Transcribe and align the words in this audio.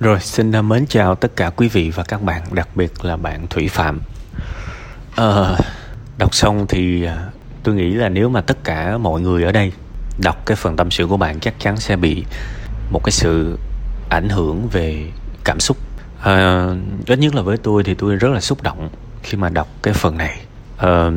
Rồi, 0.00 0.20
xin 0.20 0.52
à, 0.52 0.62
mến 0.62 0.86
chào 0.86 1.14
tất 1.14 1.36
cả 1.36 1.50
quý 1.50 1.68
vị 1.68 1.90
và 1.90 2.02
các 2.02 2.22
bạn, 2.22 2.42
đặc 2.52 2.68
biệt 2.74 3.04
là 3.04 3.16
bạn 3.16 3.46
Thủy 3.46 3.68
Phạm. 3.68 4.00
À, 5.16 5.58
đọc 6.18 6.34
xong 6.34 6.66
thì 6.68 7.04
à, 7.04 7.26
tôi 7.62 7.74
nghĩ 7.74 7.94
là 7.94 8.08
nếu 8.08 8.28
mà 8.28 8.40
tất 8.40 8.64
cả 8.64 8.98
mọi 8.98 9.20
người 9.20 9.44
ở 9.44 9.52
đây 9.52 9.72
đọc 10.22 10.46
cái 10.46 10.56
phần 10.56 10.76
tâm 10.76 10.90
sự 10.90 11.06
của 11.06 11.16
bạn 11.16 11.40
chắc 11.40 11.54
chắn 11.60 11.76
sẽ 11.76 11.96
bị 11.96 12.24
một 12.90 13.00
cái 13.04 13.12
sự 13.12 13.58
ảnh 14.10 14.28
hưởng 14.28 14.68
về 14.68 15.10
cảm 15.44 15.60
xúc. 15.60 15.76
À, 16.22 16.66
ít 17.06 17.18
nhất 17.18 17.34
là 17.34 17.42
với 17.42 17.56
tôi 17.56 17.84
thì 17.84 17.94
tôi 17.94 18.16
rất 18.16 18.28
là 18.28 18.40
xúc 18.40 18.62
động 18.62 18.88
khi 19.22 19.38
mà 19.38 19.48
đọc 19.48 19.68
cái 19.82 19.94
phần 19.94 20.18
này. 20.18 20.40
À, 20.78 21.10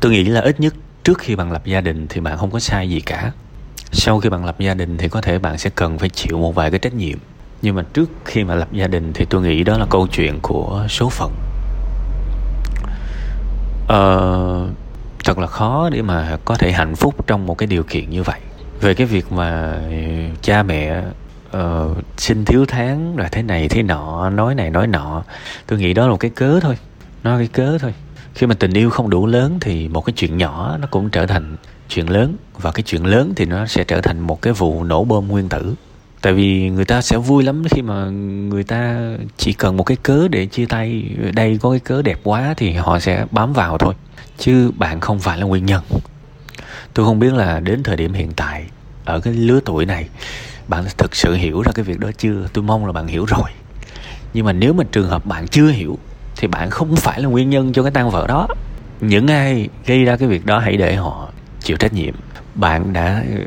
tôi 0.00 0.12
nghĩ 0.12 0.24
là 0.24 0.40
ít 0.40 0.60
nhất 0.60 0.74
trước 1.04 1.18
khi 1.18 1.36
bạn 1.36 1.52
lập 1.52 1.66
gia 1.66 1.80
đình 1.80 2.06
thì 2.08 2.20
bạn 2.20 2.38
không 2.38 2.50
có 2.50 2.60
sai 2.60 2.90
gì 2.90 3.00
cả. 3.00 3.32
Sau 3.92 4.20
khi 4.20 4.28
bạn 4.28 4.44
lập 4.44 4.56
gia 4.58 4.74
đình 4.74 4.98
thì 4.98 5.08
có 5.08 5.20
thể 5.20 5.38
bạn 5.38 5.58
sẽ 5.58 5.70
cần 5.70 5.98
phải 5.98 6.08
chịu 6.08 6.38
một 6.38 6.54
vài 6.54 6.70
cái 6.70 6.78
trách 6.78 6.94
nhiệm 6.94 7.18
nhưng 7.62 7.74
mà 7.74 7.82
trước 7.94 8.10
khi 8.24 8.44
mà 8.44 8.54
lập 8.54 8.68
gia 8.72 8.86
đình 8.86 9.12
thì 9.12 9.24
tôi 9.24 9.42
nghĩ 9.42 9.64
đó 9.64 9.78
là 9.78 9.86
câu 9.90 10.06
chuyện 10.06 10.38
của 10.42 10.86
số 10.88 11.08
phận. 11.08 11.32
Ờ, 13.88 14.68
thật 15.24 15.38
là 15.38 15.46
khó 15.46 15.88
để 15.92 16.02
mà 16.02 16.38
có 16.44 16.54
thể 16.54 16.72
hạnh 16.72 16.96
phúc 16.96 17.26
trong 17.26 17.46
một 17.46 17.58
cái 17.58 17.66
điều 17.66 17.82
kiện 17.82 18.10
như 18.10 18.22
vậy. 18.22 18.40
Về 18.80 18.94
cái 18.94 19.06
việc 19.06 19.32
mà 19.32 19.80
cha 20.42 20.62
mẹ 20.62 21.02
uh, 21.56 21.96
xin 22.16 22.44
thiếu 22.44 22.64
tháng 22.68 23.16
rồi 23.16 23.28
thế 23.32 23.42
này 23.42 23.68
thế 23.68 23.82
nọ 23.82 24.30
nói 24.30 24.54
này 24.54 24.70
nói 24.70 24.86
nọ 24.86 25.22
tôi 25.66 25.78
nghĩ 25.78 25.94
đó 25.94 26.04
là 26.04 26.10
một 26.10 26.20
cái 26.20 26.30
cớ 26.30 26.60
thôi. 26.60 26.78
Nó 27.22 27.38
cái 27.38 27.48
cớ 27.48 27.78
thôi. 27.78 27.94
Khi 28.34 28.46
mà 28.46 28.54
tình 28.54 28.72
yêu 28.72 28.90
không 28.90 29.10
đủ 29.10 29.26
lớn 29.26 29.58
thì 29.60 29.88
một 29.88 30.00
cái 30.00 30.12
chuyện 30.16 30.38
nhỏ 30.38 30.76
nó 30.80 30.88
cũng 30.90 31.10
trở 31.10 31.26
thành 31.26 31.56
chuyện 31.88 32.10
lớn 32.10 32.36
và 32.58 32.72
cái 32.72 32.82
chuyện 32.82 33.06
lớn 33.06 33.32
thì 33.36 33.44
nó 33.44 33.66
sẽ 33.66 33.84
trở 33.84 34.00
thành 34.00 34.20
một 34.20 34.42
cái 34.42 34.52
vụ 34.52 34.84
nổ 34.84 35.04
bom 35.04 35.28
nguyên 35.28 35.48
tử 35.48 35.74
tại 36.26 36.34
vì 36.34 36.70
người 36.70 36.84
ta 36.84 37.02
sẽ 37.02 37.16
vui 37.16 37.42
lắm 37.42 37.62
khi 37.70 37.82
mà 37.82 38.04
người 38.48 38.64
ta 38.64 39.10
chỉ 39.36 39.52
cần 39.52 39.76
một 39.76 39.84
cái 39.84 39.96
cớ 40.02 40.28
để 40.28 40.46
chia 40.46 40.66
tay. 40.66 41.04
Đây 41.34 41.58
có 41.62 41.70
cái 41.70 41.80
cớ 41.80 42.02
đẹp 42.02 42.18
quá 42.24 42.54
thì 42.56 42.72
họ 42.72 42.98
sẽ 42.98 43.26
bám 43.30 43.52
vào 43.52 43.78
thôi, 43.78 43.94
chứ 44.38 44.70
bạn 44.76 45.00
không 45.00 45.18
phải 45.18 45.38
là 45.38 45.46
nguyên 45.46 45.66
nhân. 45.66 45.82
Tôi 46.94 47.06
không 47.06 47.18
biết 47.18 47.34
là 47.34 47.60
đến 47.60 47.82
thời 47.82 47.96
điểm 47.96 48.12
hiện 48.12 48.32
tại, 48.36 48.64
ở 49.04 49.20
cái 49.20 49.34
lứa 49.34 49.60
tuổi 49.64 49.86
này, 49.86 50.08
bạn 50.68 50.84
thực 50.98 51.16
sự 51.16 51.34
hiểu 51.34 51.62
ra 51.62 51.72
cái 51.74 51.84
việc 51.84 51.98
đó 51.98 52.10
chưa? 52.18 52.48
Tôi 52.52 52.64
mong 52.64 52.86
là 52.86 52.92
bạn 52.92 53.06
hiểu 53.06 53.24
rồi. 53.24 53.50
Nhưng 54.34 54.46
mà 54.46 54.52
nếu 54.52 54.72
mà 54.72 54.84
trường 54.92 55.08
hợp 55.08 55.26
bạn 55.26 55.48
chưa 55.48 55.68
hiểu, 55.68 55.98
thì 56.36 56.48
bạn 56.48 56.70
không 56.70 56.96
phải 56.96 57.20
là 57.20 57.28
nguyên 57.28 57.50
nhân 57.50 57.72
cho 57.72 57.82
cái 57.82 57.92
tan 57.92 58.10
vỡ 58.10 58.26
đó. 58.26 58.48
Những 59.00 59.26
ai 59.26 59.68
gây 59.86 60.04
ra 60.04 60.16
cái 60.16 60.28
việc 60.28 60.46
đó 60.46 60.58
hãy 60.58 60.76
để 60.76 60.94
họ 60.94 61.28
chịu 61.60 61.76
trách 61.76 61.92
nhiệm. 61.92 62.14
Bạn 62.54 62.92
đã 62.92 63.24
ờ, 63.30 63.44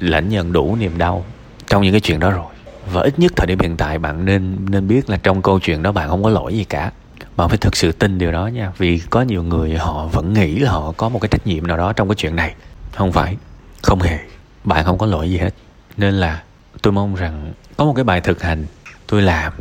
lãnh 0.00 0.28
nhận 0.28 0.52
đủ 0.52 0.76
niềm 0.76 0.98
đau 0.98 1.24
trong 1.68 1.82
những 1.82 1.92
cái 1.92 2.00
chuyện 2.00 2.20
đó 2.20 2.30
rồi. 2.30 2.46
Và 2.92 3.02
ít 3.02 3.18
nhất 3.18 3.32
thời 3.36 3.46
điểm 3.46 3.58
hiện 3.58 3.76
tại 3.76 3.98
bạn 3.98 4.24
nên 4.24 4.56
nên 4.70 4.88
biết 4.88 5.10
là 5.10 5.16
trong 5.16 5.42
câu 5.42 5.60
chuyện 5.60 5.82
đó 5.82 5.92
bạn 5.92 6.08
không 6.08 6.22
có 6.22 6.30
lỗi 6.30 6.54
gì 6.54 6.64
cả. 6.64 6.92
Bạn 7.36 7.48
phải 7.48 7.58
thực 7.58 7.76
sự 7.76 7.92
tin 7.92 8.18
điều 8.18 8.32
đó 8.32 8.46
nha. 8.46 8.72
Vì 8.78 9.00
có 9.10 9.22
nhiều 9.22 9.42
người 9.42 9.76
họ 9.76 10.06
vẫn 10.06 10.32
nghĩ 10.32 10.58
là 10.58 10.70
họ 10.70 10.92
có 10.96 11.08
một 11.08 11.18
cái 11.18 11.28
trách 11.28 11.46
nhiệm 11.46 11.66
nào 11.66 11.76
đó 11.76 11.92
trong 11.92 12.08
cái 12.08 12.14
chuyện 12.14 12.36
này. 12.36 12.54
Không 12.94 13.12
phải. 13.12 13.36
Không 13.82 14.00
hề. 14.00 14.18
Bạn 14.64 14.84
không 14.84 14.98
có 14.98 15.06
lỗi 15.06 15.30
gì 15.30 15.38
hết. 15.38 15.54
Nên 15.96 16.14
là 16.14 16.42
tôi 16.82 16.92
mong 16.92 17.14
rằng 17.14 17.52
có 17.76 17.84
một 17.84 17.92
cái 17.96 18.04
bài 18.04 18.20
thực 18.20 18.42
hành 18.42 18.66
tôi 19.06 19.22
làm. 19.22 19.52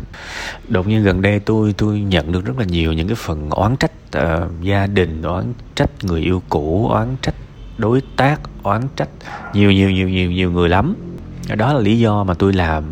Đột 0.68 0.88
nhiên 0.88 1.04
gần 1.04 1.22
đây 1.22 1.40
tôi 1.40 1.74
tôi 1.78 2.00
nhận 2.00 2.32
được 2.32 2.46
rất 2.46 2.60
là 2.60 2.66
nhiều 2.66 2.94
những 2.94 3.08
cái 3.08 3.16
phần 3.16 3.50
oán 3.50 3.76
trách 3.78 3.92
uh, 4.18 4.62
gia 4.62 4.88
đình 4.88 5.22
oán 5.22 5.54
trách 5.76 5.90
người 6.04 6.22
yêu 6.22 6.42
cũ 6.50 6.88
oán 6.90 7.16
trách 7.22 7.36
đối 7.78 8.02
tác 8.18 8.40
oán 8.64 8.82
trách 8.96 9.10
nhiều 9.54 9.72
nhiều 9.72 9.92
nhiều 9.92 10.10
nhiều 10.10 10.32
nhiều 10.32 10.52
người 10.52 10.70
lắm 10.70 10.96
đó 11.56 11.74
là 11.74 11.80
lý 11.80 12.00
do 12.00 12.24
mà 12.24 12.34
tôi 12.34 12.54
làm 12.54 12.84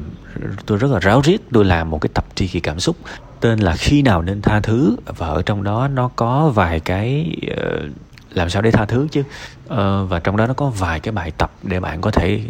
tôi 0.65 0.77
rất 0.77 0.91
là 0.91 0.99
ráo 0.99 1.21
riết 1.21 1.37
tôi 1.53 1.65
làm 1.65 1.89
một 1.89 2.01
cái 2.01 2.09
tập 2.13 2.25
tri 2.35 2.47
kỳ 2.47 2.59
cảm 2.59 2.79
xúc. 2.79 2.95
Tên 3.39 3.59
là 3.59 3.75
khi 3.75 4.01
nào 4.01 4.21
nên 4.21 4.41
tha 4.41 4.59
thứ 4.59 4.95
và 5.05 5.27
ở 5.27 5.41
trong 5.41 5.63
đó 5.63 5.87
nó 5.87 6.09
có 6.15 6.49
vài 6.49 6.79
cái 6.79 7.35
uh, 7.51 7.91
làm 8.31 8.49
sao 8.49 8.61
để 8.61 8.71
tha 8.71 8.85
thứ 8.85 9.07
chứ? 9.11 9.21
Uh, 9.65 10.09
và 10.09 10.19
trong 10.23 10.37
đó 10.37 10.47
nó 10.47 10.53
có 10.53 10.69
vài 10.69 10.99
cái 10.99 11.11
bài 11.11 11.31
tập 11.37 11.51
để 11.63 11.79
bạn 11.79 12.01
có 12.01 12.11
thể 12.11 12.41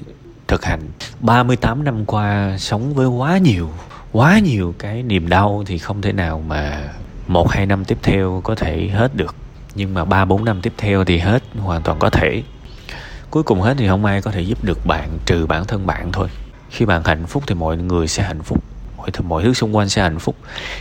thực 0.47 0.65
hành. 0.65 0.81
38 1.19 1.83
năm 1.83 2.05
qua 2.05 2.57
sống 2.57 2.93
với 2.93 3.07
quá 3.07 3.37
nhiều 3.37 3.69
quá 4.11 4.39
nhiều 4.39 4.75
cái 4.79 5.03
niềm 5.03 5.29
đau 5.29 5.63
thì 5.65 5.77
không 5.77 6.01
thể 6.01 6.11
nào 6.11 6.43
mà 6.47 6.83
một 7.27 7.51
hai 7.51 7.65
năm 7.65 7.85
tiếp 7.85 7.97
theo 8.03 8.41
có 8.43 8.55
thể 8.55 8.89
hết 8.93 9.15
được. 9.15 9.35
Nhưng 9.75 9.93
mà 9.93 10.05
ba 10.05 10.25
bốn 10.25 10.45
năm 10.45 10.61
tiếp 10.61 10.73
theo 10.77 11.05
thì 11.05 11.17
hết 11.17 11.43
hoàn 11.59 11.81
toàn 11.81 11.99
có 11.99 12.09
thể 12.09 12.43
cuối 13.29 13.43
cùng 13.43 13.61
hết 13.61 13.73
thì 13.77 13.87
không 13.87 14.05
ai 14.05 14.21
có 14.21 14.31
thể 14.31 14.41
giúp 14.41 14.63
được 14.63 14.85
bạn 14.85 15.09
trừ 15.25 15.45
bản 15.45 15.65
thân 15.65 15.85
bạn 15.85 16.11
thôi. 16.11 16.27
Khi 16.69 16.85
bạn 16.85 17.01
hạnh 17.05 17.25
phúc 17.25 17.43
thì 17.47 17.55
mọi 17.55 17.77
người 17.77 18.07
sẽ 18.07 18.23
hạnh 18.23 18.43
phúc. 18.43 18.63
Mọi 18.97 19.11
thứ 19.11 19.23
mọi 19.23 19.43
thứ 19.43 19.53
xung 19.53 19.75
quanh 19.75 19.89
sẽ 19.89 20.01
hạnh 20.01 20.19
phúc. 20.19 20.35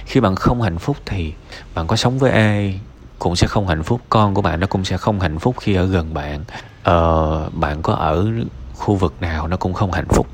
Khi 0.07 0.21
bạn 0.21 0.35
không 0.37 0.63
hạnh 0.63 0.79
phúc 0.79 0.97
thì 1.07 1.33
bạn 1.75 1.87
có 1.87 1.97
sống 1.97 2.19
với 2.19 2.31
ai 2.31 2.81
cũng 3.19 3.37
sẽ 3.37 3.47
không 3.47 3.69
hạnh 3.69 3.83
phúc. 3.83 4.01
Con 4.09 4.35
của 4.35 4.43
bạn 4.43 4.61
nó 4.61 4.67
cũng 4.67 4.85
sẽ 4.85 4.97
không 4.97 5.21
hạnh 5.21 5.39
phúc 5.39 5.57
khi 5.61 5.75
ở 5.75 5.87
gần 5.87 6.15
bạn. 6.15 6.45
Ờ, 6.83 7.49
bạn 7.53 7.83
có 7.83 7.93
ở 7.93 8.27
khu 8.75 8.95
vực 8.95 9.15
nào 9.21 9.49
nó 9.49 9.57
cũng 9.57 9.73
không 9.73 9.93
hạnh 9.93 10.09
phúc. 10.09 10.27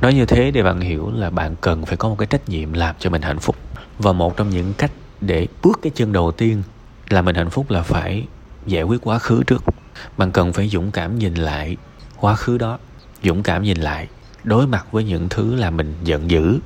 Nói 0.00 0.14
như 0.14 0.26
thế 0.26 0.50
để 0.50 0.62
bạn 0.62 0.80
hiểu 0.80 1.10
là 1.14 1.30
bạn 1.30 1.56
cần 1.60 1.86
phải 1.86 1.96
có 1.96 2.08
một 2.08 2.16
cái 2.18 2.26
trách 2.26 2.48
nhiệm 2.48 2.72
làm 2.72 2.94
cho 2.98 3.10
mình 3.10 3.22
hạnh 3.22 3.38
phúc. 3.38 3.56
Và 3.98 4.12
một 4.12 4.36
trong 4.36 4.50
những 4.50 4.74
cách 4.74 4.90
để 5.20 5.46
bước 5.62 5.78
cái 5.82 5.92
chân 5.94 6.12
đầu 6.12 6.32
tiên 6.32 6.62
là 7.08 7.22
mình 7.22 7.36
hạnh 7.36 7.50
phúc 7.50 7.70
là 7.70 7.82
phải 7.82 8.26
giải 8.66 8.82
quyết 8.82 9.00
quá 9.04 9.18
khứ 9.18 9.42
trước 9.46 9.64
bạn 10.18 10.32
cần 10.32 10.52
phải 10.52 10.68
dũng 10.68 10.90
cảm 10.90 11.18
nhìn 11.18 11.34
lại 11.34 11.76
quá 12.20 12.34
khứ 12.34 12.58
đó. 12.58 12.78
Dũng 13.24 13.42
cảm 13.42 13.62
nhìn 13.62 13.76
lại 13.76 14.08
đối 14.44 14.66
mặt 14.66 14.86
với 14.92 15.04
những 15.04 15.28
thứ 15.28 15.54
là 15.54 15.70
mình 15.70 15.94
giận 16.04 16.30
dữ. 16.30 16.58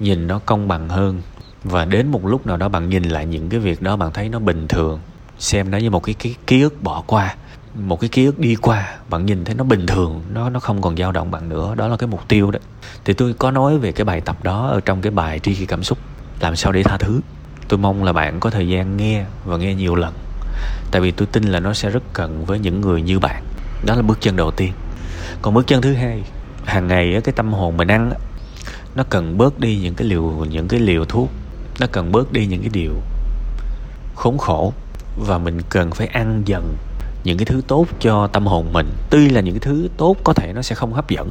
Nhìn 0.00 0.26
nó 0.26 0.38
công 0.38 0.68
bằng 0.68 0.88
hơn. 0.88 1.22
Và 1.64 1.84
đến 1.84 2.08
một 2.08 2.26
lúc 2.26 2.46
nào 2.46 2.56
đó 2.56 2.68
bạn 2.68 2.88
nhìn 2.88 3.02
lại 3.02 3.26
những 3.26 3.48
cái 3.48 3.60
việc 3.60 3.82
đó 3.82 3.96
bạn 3.96 4.12
thấy 4.12 4.28
nó 4.28 4.38
bình 4.38 4.68
thường. 4.68 5.00
Xem 5.38 5.70
nó 5.70 5.78
như 5.78 5.90
một 5.90 6.02
cái, 6.02 6.14
cái 6.18 6.34
ký 6.46 6.62
ức 6.62 6.82
bỏ 6.82 7.02
qua 7.06 7.36
một 7.74 8.00
cái 8.00 8.08
ký 8.08 8.24
ức 8.24 8.38
đi 8.38 8.54
qua. 8.54 8.98
Bạn 9.08 9.26
nhìn 9.26 9.44
thấy 9.44 9.54
nó 9.54 9.64
bình 9.64 9.86
thường 9.86 10.22
nó 10.32 10.50
nó 10.50 10.60
không 10.60 10.82
còn 10.82 10.96
dao 10.96 11.12
động 11.12 11.30
bạn 11.30 11.48
nữa. 11.48 11.74
Đó 11.74 11.88
là 11.88 11.96
cái 11.96 12.06
mục 12.06 12.28
tiêu 12.28 12.50
đó. 12.50 12.58
Thì 13.04 13.12
tôi 13.12 13.34
có 13.38 13.50
nói 13.50 13.78
về 13.78 13.92
cái 13.92 14.04
bài 14.04 14.20
tập 14.20 14.44
đó 14.44 14.68
ở 14.68 14.80
trong 14.80 15.02
cái 15.02 15.10
bài 15.10 15.38
tri 15.38 15.54
khi 15.54 15.66
cảm 15.66 15.82
xúc 15.82 15.98
làm 16.40 16.56
sao 16.56 16.72
để 16.72 16.82
tha 16.82 16.96
thứ. 16.96 17.20
Tôi 17.68 17.78
mong 17.78 18.04
là 18.04 18.12
bạn 18.12 18.40
có 18.40 18.50
thời 18.50 18.68
gian 18.68 18.96
nghe 18.96 19.24
và 19.44 19.56
nghe 19.56 19.74
nhiều 19.74 19.94
lần 19.94 20.14
tại 20.90 21.02
vì 21.02 21.10
tôi 21.10 21.26
tin 21.32 21.44
là 21.44 21.60
nó 21.60 21.74
sẽ 21.74 21.90
rất 21.90 22.02
cần 22.12 22.44
với 22.44 22.58
những 22.58 22.80
người 22.80 23.02
như 23.02 23.18
bạn. 23.18 23.44
Đó 23.84 23.94
là 23.94 24.02
bước 24.02 24.18
chân 24.20 24.36
đầu 24.36 24.50
tiên. 24.50 24.72
Còn 25.42 25.54
bước 25.54 25.66
chân 25.66 25.82
thứ 25.82 25.94
hai, 25.94 26.22
hàng 26.64 26.88
ngày 26.88 27.20
cái 27.24 27.32
tâm 27.36 27.52
hồn 27.52 27.76
mình 27.76 27.88
ăn 27.88 28.12
nó 28.94 29.04
cần 29.10 29.38
bớt 29.38 29.60
đi 29.60 29.78
những 29.82 29.94
cái 29.94 30.08
liều, 30.08 30.22
những 30.50 30.68
cái 30.68 30.80
liều 30.80 31.04
thuốc. 31.04 31.30
Nó 31.80 31.86
cần 31.92 32.12
bớt 32.12 32.32
đi 32.32 32.46
những 32.46 32.60
cái 32.60 32.70
điều 32.72 32.92
khốn 34.14 34.38
khổ. 34.38 34.72
Và 35.26 35.38
mình 35.38 35.60
cần 35.68 35.90
phải 35.90 36.06
ăn 36.06 36.42
dần 36.46 36.76
những 37.24 37.38
cái 37.38 37.44
thứ 37.44 37.62
tốt 37.68 37.86
cho 38.00 38.26
tâm 38.26 38.46
hồn 38.46 38.72
mình. 38.72 38.90
Tuy 39.10 39.28
là 39.28 39.40
những 39.40 39.54
cái 39.54 39.60
thứ 39.60 39.88
tốt 39.96 40.16
có 40.24 40.32
thể 40.32 40.52
nó 40.52 40.62
sẽ 40.62 40.74
không 40.74 40.92
hấp 40.92 41.08
dẫn 41.08 41.30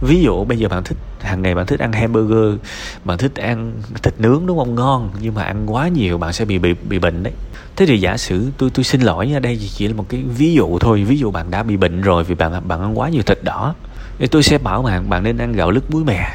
ví 0.00 0.22
dụ, 0.22 0.44
bây 0.44 0.58
giờ 0.58 0.68
bạn 0.68 0.84
thích, 0.84 0.98
hàng 1.20 1.42
ngày 1.42 1.54
bạn 1.54 1.66
thích 1.66 1.80
ăn 1.80 1.92
hamburger, 1.92 2.60
bạn 3.04 3.18
thích 3.18 3.34
ăn 3.34 3.72
thịt 4.02 4.14
nướng 4.18 4.46
đúng 4.46 4.58
không? 4.58 4.74
Ngon, 4.74 5.10
nhưng 5.20 5.34
mà 5.34 5.42
ăn 5.42 5.74
quá 5.74 5.88
nhiều 5.88 6.18
bạn 6.18 6.32
sẽ 6.32 6.44
bị 6.44 6.58
bị 6.58 6.74
bị 6.88 6.98
bệnh 6.98 7.22
đấy. 7.22 7.32
Thế 7.76 7.86
thì 7.86 8.00
giả 8.00 8.16
sử 8.16 8.50
tôi 8.58 8.70
tôi 8.70 8.84
xin 8.84 9.00
lỗi 9.00 9.28
nha, 9.28 9.38
đây 9.38 9.58
chỉ 9.74 9.88
là 9.88 9.94
một 9.94 10.06
cái 10.08 10.22
ví 10.22 10.54
dụ 10.54 10.78
thôi. 10.78 11.04
Ví 11.04 11.18
dụ 11.18 11.30
bạn 11.30 11.50
đã 11.50 11.62
bị 11.62 11.76
bệnh 11.76 12.00
rồi 12.00 12.24
vì 12.24 12.34
bạn 12.34 12.68
bạn 12.68 12.80
ăn 12.80 12.98
quá 12.98 13.08
nhiều 13.08 13.22
thịt 13.22 13.38
đỏ, 13.44 13.74
thì 14.18 14.26
tôi 14.26 14.42
sẽ 14.42 14.58
bảo 14.58 14.82
bạn 14.82 15.10
bạn 15.10 15.22
nên 15.22 15.38
ăn 15.38 15.52
gạo 15.52 15.70
lứt 15.70 15.90
muối 15.90 16.04
mè, 16.04 16.28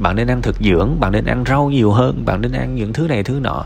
bạn 0.00 0.16
nên 0.16 0.26
ăn 0.26 0.42
thực 0.42 0.56
dưỡng, 0.60 1.00
bạn 1.00 1.12
nên 1.12 1.24
ăn 1.24 1.44
rau 1.46 1.70
nhiều 1.70 1.92
hơn, 1.92 2.24
bạn 2.24 2.40
nên 2.40 2.52
ăn 2.52 2.74
những 2.74 2.92
thứ 2.92 3.08
này, 3.08 3.22
thứ 3.22 3.40
nọ. 3.42 3.64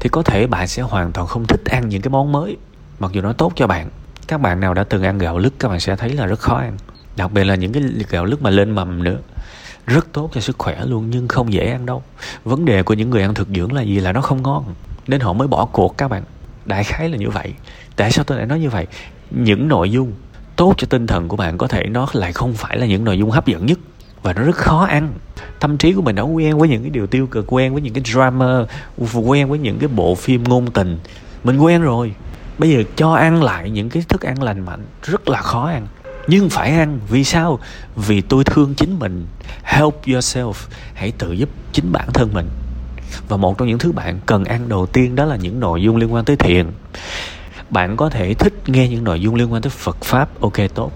Thì 0.00 0.08
có 0.08 0.22
thể 0.22 0.46
bạn 0.46 0.68
sẽ 0.68 0.82
hoàn 0.82 1.12
toàn 1.12 1.26
không 1.26 1.46
thích 1.46 1.64
ăn 1.64 1.88
những 1.88 2.02
cái 2.02 2.10
món 2.10 2.32
mới, 2.32 2.56
mặc 2.98 3.12
dù 3.12 3.20
nó 3.20 3.32
tốt 3.32 3.52
cho 3.56 3.66
bạn. 3.66 3.88
Các 4.28 4.40
bạn 4.40 4.60
nào 4.60 4.74
đã 4.74 4.84
từng 4.84 5.02
ăn 5.02 5.18
gạo 5.18 5.38
lứt, 5.38 5.54
các 5.58 5.68
bạn 5.68 5.80
sẽ 5.80 5.96
thấy 5.96 6.10
là 6.10 6.26
rất 6.26 6.40
khó 6.40 6.56
ăn 6.56 6.76
đặc 7.18 7.32
biệt 7.32 7.44
là 7.44 7.54
những 7.54 7.72
cái 7.72 7.82
gạo 8.08 8.24
lứt 8.24 8.42
mà 8.42 8.50
lên 8.50 8.70
mầm 8.70 9.04
nữa. 9.04 9.18
Rất 9.86 10.12
tốt 10.12 10.30
cho 10.34 10.40
sức 10.40 10.58
khỏe 10.58 10.84
luôn, 10.84 11.10
nhưng 11.10 11.28
không 11.28 11.52
dễ 11.52 11.70
ăn 11.70 11.86
đâu. 11.86 12.02
Vấn 12.44 12.64
đề 12.64 12.82
của 12.82 12.94
những 12.94 13.10
người 13.10 13.22
ăn 13.22 13.34
thực 13.34 13.48
dưỡng 13.48 13.72
là 13.72 13.82
gì? 13.82 14.00
Là 14.00 14.12
nó 14.12 14.20
không 14.20 14.42
ngon, 14.42 14.64
nên 15.06 15.20
họ 15.20 15.32
mới 15.32 15.48
bỏ 15.48 15.64
cuộc 15.64 15.98
các 15.98 16.08
bạn. 16.08 16.22
Đại 16.64 16.84
khái 16.84 17.08
là 17.08 17.16
như 17.16 17.30
vậy. 17.30 17.54
Tại 17.96 18.12
sao 18.12 18.24
tôi 18.24 18.38
lại 18.38 18.46
nói 18.46 18.60
như 18.60 18.70
vậy? 18.70 18.86
Những 19.30 19.68
nội 19.68 19.90
dung 19.90 20.12
tốt 20.56 20.74
cho 20.78 20.86
tinh 20.90 21.06
thần 21.06 21.28
của 21.28 21.36
bạn 21.36 21.58
có 21.58 21.66
thể 21.66 21.86
nó 21.86 22.08
lại 22.12 22.32
không 22.32 22.54
phải 22.54 22.78
là 22.78 22.86
những 22.86 23.04
nội 23.04 23.18
dung 23.18 23.30
hấp 23.30 23.46
dẫn 23.46 23.66
nhất, 23.66 23.78
và 24.22 24.32
nó 24.32 24.42
rất 24.42 24.56
khó 24.56 24.84
ăn. 24.84 25.12
Tâm 25.60 25.78
trí 25.78 25.92
của 25.92 26.02
mình 26.02 26.16
đã 26.16 26.22
quen 26.22 26.58
với 26.58 26.68
những 26.68 26.82
cái 26.82 26.90
điều 26.90 27.06
tiêu 27.06 27.26
cực, 27.26 27.52
quen 27.52 27.72
với 27.72 27.82
những 27.82 27.94
cái 27.94 28.02
drama, 28.06 28.64
quen 29.14 29.48
với 29.48 29.58
những 29.58 29.78
cái 29.78 29.88
bộ 29.88 30.14
phim 30.14 30.44
ngôn 30.44 30.70
tình. 30.70 30.98
Mình 31.44 31.58
quen 31.58 31.82
rồi. 31.82 32.14
Bây 32.58 32.70
giờ 32.70 32.82
cho 32.96 33.12
ăn 33.12 33.42
lại 33.42 33.70
những 33.70 33.90
cái 33.90 34.02
thức 34.08 34.22
ăn 34.22 34.42
lành 34.42 34.60
mạnh, 34.60 34.80
rất 35.02 35.28
là 35.28 35.42
khó 35.42 35.66
ăn 35.66 35.86
nhưng 36.28 36.50
phải 36.50 36.70
ăn. 36.70 37.00
Vì 37.08 37.24
sao? 37.24 37.58
Vì 37.96 38.20
tôi 38.20 38.44
thương 38.44 38.74
chính 38.74 38.98
mình. 38.98 39.26
Help 39.62 39.94
yourself. 40.06 40.52
Hãy 40.94 41.12
tự 41.18 41.32
giúp 41.32 41.48
chính 41.72 41.92
bản 41.92 42.08
thân 42.12 42.30
mình. 42.32 42.48
Và 43.28 43.36
một 43.36 43.58
trong 43.58 43.68
những 43.68 43.78
thứ 43.78 43.92
bạn 43.92 44.20
cần 44.26 44.44
ăn 44.44 44.68
đầu 44.68 44.86
tiên 44.86 45.14
đó 45.14 45.24
là 45.24 45.36
những 45.36 45.60
nội 45.60 45.82
dung 45.82 45.96
liên 45.96 46.14
quan 46.14 46.24
tới 46.24 46.36
thiền. 46.36 46.66
Bạn 47.70 47.96
có 47.96 48.10
thể 48.10 48.34
thích 48.34 48.54
nghe 48.66 48.88
những 48.88 49.04
nội 49.04 49.20
dung 49.20 49.34
liên 49.34 49.52
quan 49.52 49.62
tới 49.62 49.70
phật 49.70 49.96
pháp, 50.02 50.40
ok, 50.40 50.56
tốt. 50.74 50.92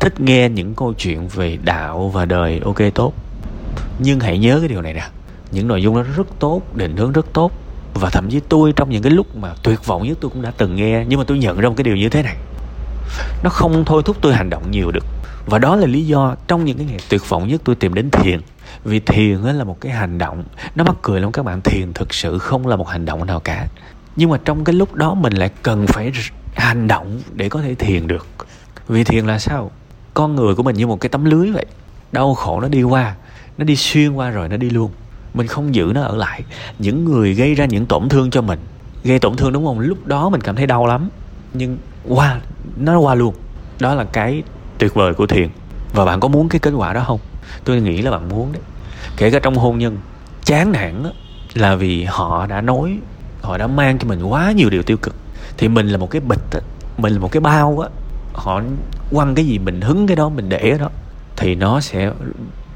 Thích 0.00 0.20
nghe 0.20 0.48
những 0.48 0.74
câu 0.74 0.94
chuyện 0.94 1.28
về 1.28 1.58
đạo 1.62 2.08
và 2.08 2.24
đời, 2.24 2.60
ok, 2.64 2.78
tốt. 2.94 3.12
Nhưng 3.98 4.20
hãy 4.20 4.38
nhớ 4.38 4.58
cái 4.58 4.68
điều 4.68 4.82
này 4.82 4.94
nè. 4.94 5.08
Những 5.50 5.68
nội 5.68 5.82
dung 5.82 5.96
đó 5.96 6.02
rất 6.16 6.26
tốt, 6.38 6.62
định 6.74 6.96
hướng 6.96 7.12
rất 7.12 7.26
tốt. 7.32 7.52
Và 7.94 8.10
thậm 8.10 8.30
chí 8.30 8.40
tôi 8.48 8.72
trong 8.76 8.90
những 8.90 9.02
cái 9.02 9.12
lúc 9.12 9.36
mà 9.36 9.54
tuyệt 9.62 9.86
vọng 9.86 10.08
nhất 10.08 10.18
tôi 10.20 10.30
cũng 10.30 10.42
đã 10.42 10.52
từng 10.58 10.76
nghe, 10.76 11.04
nhưng 11.08 11.18
mà 11.18 11.24
tôi 11.24 11.38
nhận 11.38 11.60
ra 11.60 11.68
một 11.68 11.74
cái 11.76 11.84
điều 11.84 11.96
như 11.96 12.08
thế 12.08 12.22
này 12.22 12.36
nó 13.42 13.50
không 13.50 13.84
thôi 13.84 14.02
thúc 14.04 14.16
tôi 14.20 14.34
hành 14.34 14.50
động 14.50 14.70
nhiều 14.70 14.90
được. 14.90 15.04
Và 15.46 15.58
đó 15.58 15.76
là 15.76 15.86
lý 15.86 16.06
do 16.06 16.36
trong 16.46 16.64
những 16.64 16.76
cái 16.76 16.86
ngày 16.86 16.98
tuyệt 17.08 17.28
vọng 17.28 17.48
nhất 17.48 17.60
tôi 17.64 17.74
tìm 17.74 17.94
đến 17.94 18.10
thiền. 18.10 18.40
Vì 18.84 19.00
thiền 19.00 19.38
là 19.38 19.64
một 19.64 19.80
cái 19.80 19.92
hành 19.92 20.18
động, 20.18 20.44
nó 20.74 20.84
mắc 20.84 20.96
cười 21.02 21.20
lắm 21.20 21.32
các 21.32 21.44
bạn. 21.44 21.60
Thiền 21.60 21.92
thực 21.92 22.14
sự 22.14 22.38
không 22.38 22.66
là 22.66 22.76
một 22.76 22.88
hành 22.88 23.06
động 23.06 23.26
nào 23.26 23.40
cả. 23.40 23.66
Nhưng 24.16 24.30
mà 24.30 24.38
trong 24.44 24.64
cái 24.64 24.74
lúc 24.74 24.94
đó 24.94 25.14
mình 25.14 25.32
lại 25.32 25.50
cần 25.62 25.86
phải 25.86 26.12
hành 26.54 26.88
động 26.88 27.20
để 27.32 27.48
có 27.48 27.62
thể 27.62 27.74
thiền 27.74 28.06
được. 28.06 28.26
Vì 28.88 29.04
thiền 29.04 29.26
là 29.26 29.38
sao? 29.38 29.70
Con 30.14 30.36
người 30.36 30.54
của 30.54 30.62
mình 30.62 30.76
như 30.76 30.86
một 30.86 31.00
cái 31.00 31.08
tấm 31.08 31.24
lưới 31.24 31.50
vậy. 31.50 31.66
Đau 32.12 32.34
khổ 32.34 32.60
nó 32.60 32.68
đi 32.68 32.82
qua, 32.82 33.14
nó 33.58 33.64
đi 33.64 33.76
xuyên 33.76 34.12
qua 34.12 34.30
rồi 34.30 34.48
nó 34.48 34.56
đi 34.56 34.70
luôn. 34.70 34.90
Mình 35.34 35.46
không 35.46 35.74
giữ 35.74 35.92
nó 35.94 36.02
ở 36.02 36.16
lại. 36.16 36.42
Những 36.78 37.04
người 37.04 37.34
gây 37.34 37.54
ra 37.54 37.64
những 37.64 37.86
tổn 37.86 38.08
thương 38.08 38.30
cho 38.30 38.42
mình. 38.42 38.58
Gây 39.04 39.18
tổn 39.18 39.36
thương 39.36 39.52
đúng 39.52 39.66
không? 39.66 39.80
Lúc 39.80 40.06
đó 40.06 40.28
mình 40.28 40.40
cảm 40.40 40.56
thấy 40.56 40.66
đau 40.66 40.86
lắm 40.86 41.08
nhưng 41.54 41.78
qua, 42.08 42.40
nó 42.76 42.98
qua 42.98 43.14
luôn. 43.14 43.34
Đó 43.80 43.94
là 43.94 44.04
cái 44.04 44.42
tuyệt 44.78 44.94
vời 44.94 45.14
của 45.14 45.26
thiền. 45.26 45.48
Và 45.92 46.04
bạn 46.04 46.20
có 46.20 46.28
muốn 46.28 46.48
cái 46.48 46.58
kết 46.58 46.70
quả 46.70 46.92
đó 46.92 47.04
không? 47.06 47.20
Tôi 47.64 47.80
nghĩ 47.80 48.02
là 48.02 48.10
bạn 48.10 48.28
muốn 48.28 48.52
đấy. 48.52 48.62
Kể 49.16 49.30
cả 49.30 49.38
trong 49.38 49.54
hôn 49.54 49.78
nhân, 49.78 49.98
chán 50.44 50.72
nản 50.72 51.04
là 51.54 51.74
vì 51.74 52.04
họ 52.04 52.46
đã 52.46 52.60
nói, 52.60 52.98
họ 53.42 53.58
đã 53.58 53.66
mang 53.66 53.98
cho 53.98 54.08
mình 54.08 54.22
quá 54.22 54.52
nhiều 54.52 54.70
điều 54.70 54.82
tiêu 54.82 54.96
cực. 54.96 55.14
Thì 55.56 55.68
mình 55.68 55.88
là 55.88 55.98
một 55.98 56.10
cái 56.10 56.20
bịch 56.20 56.50
á, 56.52 56.60
mình 56.98 57.12
là 57.12 57.18
một 57.18 57.32
cái 57.32 57.40
bao 57.40 57.78
á. 57.78 57.88
Họ 58.32 58.62
quăng 59.10 59.34
cái 59.34 59.46
gì 59.46 59.58
mình 59.58 59.80
hứng 59.80 60.06
cái 60.06 60.16
đó, 60.16 60.28
mình 60.28 60.48
để 60.48 60.70
ở 60.70 60.78
đó, 60.78 60.90
thì 61.36 61.54
nó 61.54 61.80
sẽ 61.80 62.12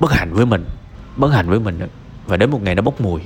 bất 0.00 0.12
hạnh 0.12 0.32
với 0.32 0.46
mình, 0.46 0.64
bất 1.16 1.28
hạnh 1.28 1.48
với 1.48 1.60
mình 1.60 1.80
và 2.26 2.36
đến 2.36 2.50
một 2.50 2.62
ngày 2.62 2.74
nó 2.74 2.82
bốc 2.82 3.00
mùi 3.00 3.20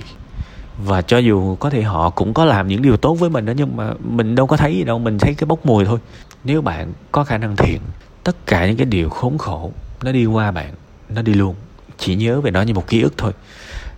và 0.79 1.03
cho 1.03 1.19
dù 1.19 1.57
có 1.57 1.71
thể 1.71 1.83
họ 1.83 2.11
cũng 2.11 2.35
có 2.35 2.45
làm 2.45 2.69
những 2.69 2.83
điều 2.83 2.97
tốt 2.97 3.15
với 3.15 3.31
mình 3.31 3.47
đó, 3.47 3.53
nhưng 3.57 3.77
mà 3.77 3.95
mình 4.01 4.35
đâu 4.35 4.47
có 4.47 4.57
thấy 4.57 4.77
gì 4.77 4.85
đâu, 4.85 4.99
mình 4.99 5.19
thấy 5.19 5.35
cái 5.35 5.47
bốc 5.47 5.67
mùi 5.67 5.85
thôi. 5.85 5.99
Nếu 6.45 6.63
bạn 6.63 6.93
có 7.13 7.25
khả 7.25 7.39
năng 7.39 7.57
thiện, 7.57 7.81
tất 8.25 8.47
cả 8.47 8.67
những 8.67 8.77
cái 8.77 8.87
điều 8.87 9.09
khốn 9.09 9.39
khổ, 9.39 9.73
nó 10.03 10.13
đi 10.13 10.27
qua 10.27 10.51
bạn, 10.51 10.75
nó 11.09 11.23
đi 11.23 11.35
luôn. 11.35 11.55
Chỉ 11.99 12.15
nhớ 12.15 12.41
về 12.41 12.51
nó 12.51 12.63
như 12.63 12.75
một 12.75 12.87
ký 12.87 13.03
ức 13.03 13.15
thôi. 13.17 13.33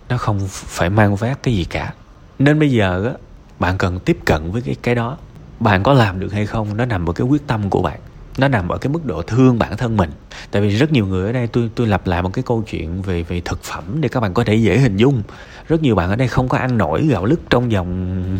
Nó 0.09 0.17
không 0.17 0.39
phải 0.49 0.89
mang 0.89 1.15
vác 1.15 1.43
cái 1.43 1.53
gì 1.53 1.63
cả. 1.63 1.93
Nên 2.39 2.59
bây 2.59 2.71
giờ 2.71 3.05
á, 3.05 3.11
bạn 3.59 3.77
cần 3.77 3.99
tiếp 3.99 4.17
cận 4.25 4.51
với 4.51 4.61
cái 4.61 4.75
cái 4.81 4.95
đó. 4.95 5.17
Bạn 5.59 5.83
có 5.83 5.93
làm 5.93 6.19
được 6.19 6.33
hay 6.33 6.45
không, 6.45 6.77
nó 6.77 6.85
nằm 6.85 7.09
ở 7.09 7.13
cái 7.13 7.27
quyết 7.27 7.47
tâm 7.47 7.69
của 7.69 7.81
bạn 7.81 7.99
nó 8.37 8.47
nằm 8.47 8.69
ở 8.69 8.77
cái 8.77 8.93
mức 8.93 9.05
độ 9.05 9.21
thương 9.21 9.59
bản 9.59 9.77
thân 9.77 9.97
mình. 9.97 10.11
Tại 10.51 10.61
vì 10.61 10.69
rất 10.69 10.91
nhiều 10.91 11.07
người 11.07 11.25
ở 11.25 11.31
đây, 11.31 11.47
tôi 11.47 11.69
tôi 11.75 11.87
lặp 11.87 12.07
lại 12.07 12.21
một 12.21 12.29
cái 12.33 12.43
câu 12.47 12.63
chuyện 12.67 13.01
về 13.01 13.23
về 13.23 13.41
thực 13.45 13.63
phẩm 13.63 13.83
để 14.01 14.09
các 14.09 14.19
bạn 14.19 14.33
có 14.33 14.43
thể 14.43 14.55
dễ 14.55 14.77
hình 14.77 14.97
dung. 14.97 15.23
Rất 15.67 15.81
nhiều 15.81 15.95
bạn 15.95 16.09
ở 16.09 16.15
đây 16.15 16.27
không 16.27 16.49
có 16.49 16.57
ăn 16.57 16.77
nổi 16.77 17.07
gạo 17.07 17.25
lứt 17.25 17.39
trong 17.49 17.69
vòng 17.69 18.37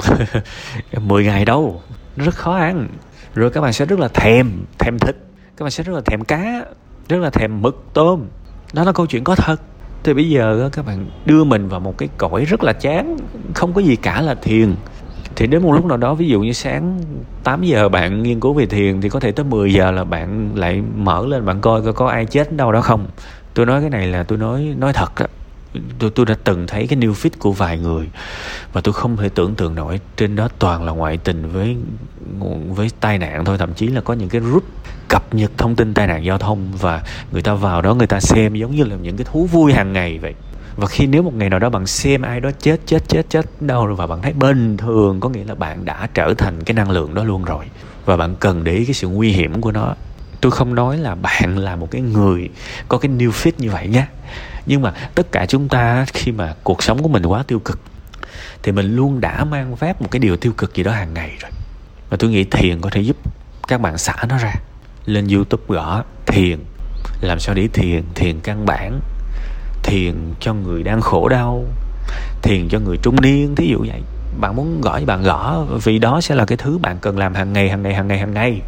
10 1.02 1.26
ngày 1.26 1.46
đâu. 1.46 1.82
Rất 2.16 2.36
khó 2.36 2.56
ăn. 2.56 2.88
Rồi 3.36 3.50
các 3.50 3.62
bạn 3.62 3.74
sẽ 3.74 3.86
rất 3.86 4.00
là 4.00 4.08
thèm 4.08 4.52
thèm 4.80 5.00
thịt. 5.00 5.16
Các 5.58 5.64
bạn 5.64 5.72
sẽ 5.72 5.84
rất 5.84 5.94
là 5.94 6.02
thèm 6.06 6.24
cá, 6.24 6.66
rất 7.10 7.18
là 7.18 7.30
thèm 7.30 7.62
mực, 7.62 7.86
tôm. 7.94 8.26
Đó 8.74 8.84
là 8.84 8.92
câu 8.92 9.06
chuyện 9.06 9.24
có 9.24 9.36
thật. 9.36 9.62
Thì 10.04 10.14
bây 10.14 10.30
giờ 10.30 10.70
các 10.74 10.86
bạn 10.86 11.10
đưa 11.26 11.44
mình 11.44 11.68
vào 11.68 11.80
một 11.80 11.98
cái 11.98 12.10
cõi 12.18 12.46
rất 12.46 12.64
là 12.64 12.74
chán, 12.74 13.18
không 13.54 13.74
có 13.74 13.82
gì 13.82 13.96
cả 13.96 14.22
là 14.22 14.36
thiền 14.36 14.76
thì 15.36 15.48
đến 15.48 15.64
một 15.64 15.72
lúc 15.72 15.86
nào 15.86 15.98
đó, 15.98 16.14
ví 16.14 16.28
dụ 16.28 16.42
như 16.42 16.54
sáng 16.54 17.00
8 17.44 17.64
giờ 17.64 17.90
bạn 17.90 18.24
nghiên 18.24 18.40
cứu 18.40 18.54
về 18.54 18.66
thiền, 18.66 19.02
thì 19.02 19.10
có 19.10 19.20
thể 19.20 19.32
tới 19.32 19.44
10 19.44 19.74
giờ 19.74 19.92
là 19.92 20.04
bạn 20.04 20.52
lại 20.56 20.84
mở 20.96 21.26
lên 21.28 21.46
bạn 21.46 21.62
coi 21.62 21.82
coi 21.82 21.94
có 21.94 22.08
ai 22.08 22.26
chết 22.26 22.52
đâu 22.52 22.72
đó 22.72 22.82
không. 22.82 23.08
Tôi 23.54 23.66
nói 23.66 23.82
cái 23.82 23.90
này 23.90 24.08
là 24.08 24.24
tôi 24.24 24.38
nói 24.38 24.76
nói 24.78 24.94
thật 24.94 25.12
đó 25.20 25.26
tôi 26.00 26.10
tôi 26.10 26.26
đã 26.26 26.36
từng 26.44 26.68
thấy 26.68 26.88
cái 26.88 27.00
new 27.00 27.12
fit 27.12 27.30
của 27.40 27.52
vài 27.52 27.78
người 27.78 28.10
và 28.74 28.82
tôi 28.82 28.94
không 28.94 29.18
thể 29.18 29.30
tưởng 29.30 29.56
tượng 29.56 29.76
nổi 29.76 30.00
trên 30.18 30.36
đó 30.36 30.50
toàn 30.60 30.84
là 30.84 30.92
ngoại 30.92 31.18
tình 31.18 31.52
với 31.52 31.78
với 32.70 32.90
tai 33.00 33.18
nạn 33.18 33.46
thôi. 33.46 33.58
Thậm 33.58 33.74
chí 33.74 33.88
là 33.88 34.02
có 34.02 34.14
những 34.14 34.30
cái 34.30 34.42
group 34.42 34.64
cập 35.08 35.34
nhật 35.34 35.52
thông 35.58 35.76
tin 35.76 35.94
tai 35.94 36.08
nạn 36.08 36.26
giao 36.26 36.38
thông 36.38 36.72
và 36.82 37.02
người 37.32 37.42
ta 37.42 37.54
vào 37.54 37.82
đó, 37.82 37.94
người 37.94 38.08
ta 38.08 38.20
xem 38.20 38.56
giống 38.56 38.76
như 38.76 38.84
là 38.84 38.96
những 38.96 39.18
cái 39.18 39.28
thú 39.32 39.46
vui 39.46 39.74
hàng 39.74 39.94
ngày 39.94 40.20
vậy 40.20 40.34
và 40.78 40.88
khi 40.88 41.08
nếu 41.08 41.24
một 41.24 41.34
ngày 41.34 41.50
nào 41.50 41.60
đó 41.60 41.70
bạn 41.70 41.88
xem 41.88 42.22
ai 42.22 42.40
đó 42.40 42.50
chết 42.60 42.80
chết 42.86 43.04
chết 43.08 43.30
chết 43.30 43.46
đâu 43.62 43.86
rồi 43.86 43.96
và 43.96 44.08
bạn 44.08 44.22
thấy 44.22 44.34
bình 44.34 44.78
thường, 44.78 45.20
có 45.20 45.30
nghĩa 45.30 45.44
là 45.44 45.56
bạn 45.56 45.86
đã 45.86 46.08
trở 46.14 46.34
thành 46.38 46.64
cái 46.64 46.74
năng 46.74 46.92
lượng 46.92 47.14
đó 47.14 47.24
luôn 47.24 47.44
rồi. 47.44 47.66
Và 48.06 48.18
bạn 48.18 48.36
cần 48.40 48.64
để 48.64 48.74
ý 48.74 48.86
cái 48.86 48.94
sự 48.94 49.08
nguy 49.08 49.32
hiểm 49.32 49.62
của 49.62 49.72
nó. 49.72 49.96
Tôi 50.42 50.52
không 50.52 50.76
nói 50.76 50.98
là 50.98 51.16
bạn 51.16 51.58
là 51.58 51.76
một 51.76 51.92
cái 51.92 52.02
người 52.02 52.50
có 52.90 52.98
cái 52.98 53.12
new 53.12 53.30
fit 53.30 53.52
như 53.58 53.72
vậy 53.72 53.88
nhé. 53.88 54.06
Nhưng 54.66 54.82
mà 54.82 54.94
tất 55.16 55.32
cả 55.32 55.46
chúng 55.46 55.70
ta 55.70 56.06
khi 56.14 56.32
mà 56.32 56.56
cuộc 56.64 56.84
sống 56.84 57.04
của 57.04 57.10
mình 57.10 57.26
quá 57.26 57.44
tiêu 57.48 57.60
cực, 57.60 57.80
thì 58.64 58.72
mình 58.72 58.96
luôn 58.96 59.22
đã 59.22 59.44
mang 59.44 59.76
phép 59.76 60.02
một 60.02 60.08
cái 60.12 60.20
điều 60.20 60.38
tiêu 60.38 60.54
cực 60.58 60.76
gì 60.76 60.84
đó 60.84 60.92
hàng 60.92 61.14
ngày 61.14 61.32
rồi. 61.40 61.52
Và 62.10 62.18
tôi 62.18 62.30
nghĩ 62.30 62.44
thiền 62.44 62.82
có 62.82 62.90
thể 62.90 63.02
giúp 63.02 63.18
các 63.68 63.82
bạn 63.82 63.98
xả 63.98 64.16
nó 64.30 64.38
ra. 64.38 64.54
Lên 65.06 65.28
youtube 65.28 65.64
gõ 65.68 66.04
thiền, 66.26 66.60
làm 67.22 67.40
sao 67.40 67.56
để 67.56 67.68
thiền 67.68 68.04
thiền 68.16 68.40
căn 68.40 68.66
bản 68.66 69.00
thiền 69.86 70.14
cho 70.40 70.54
người 70.54 70.84
đang 70.84 71.02
khổ 71.02 71.30
đau, 71.30 71.64
thiền 72.42 72.70
cho 72.70 72.80
người 72.80 72.98
trung 73.02 73.22
niên, 73.22 73.56
thí 73.56 73.68
dụ 73.68 73.80
vậy. 73.80 74.02
Bạn 74.40 74.56
muốn 74.56 74.82
gõ 74.82 75.00
thì 75.00 75.06
bạn 75.06 75.24
gõ, 75.24 75.66
vì 75.84 76.00
đó 76.00 76.22
sẽ 76.22 76.36
là 76.36 76.46
cái 76.46 76.58
thứ 76.58 76.78
bạn 76.78 76.98
cần 77.02 77.18
làm 77.18 77.34
hàng 77.34 77.54
ngày 77.54 77.70
hàng 77.70 77.84
ngày 77.84 77.94
hàng 77.94 78.08
ngày 78.08 78.20
hàng 78.20 78.34
ngày. 78.34 78.62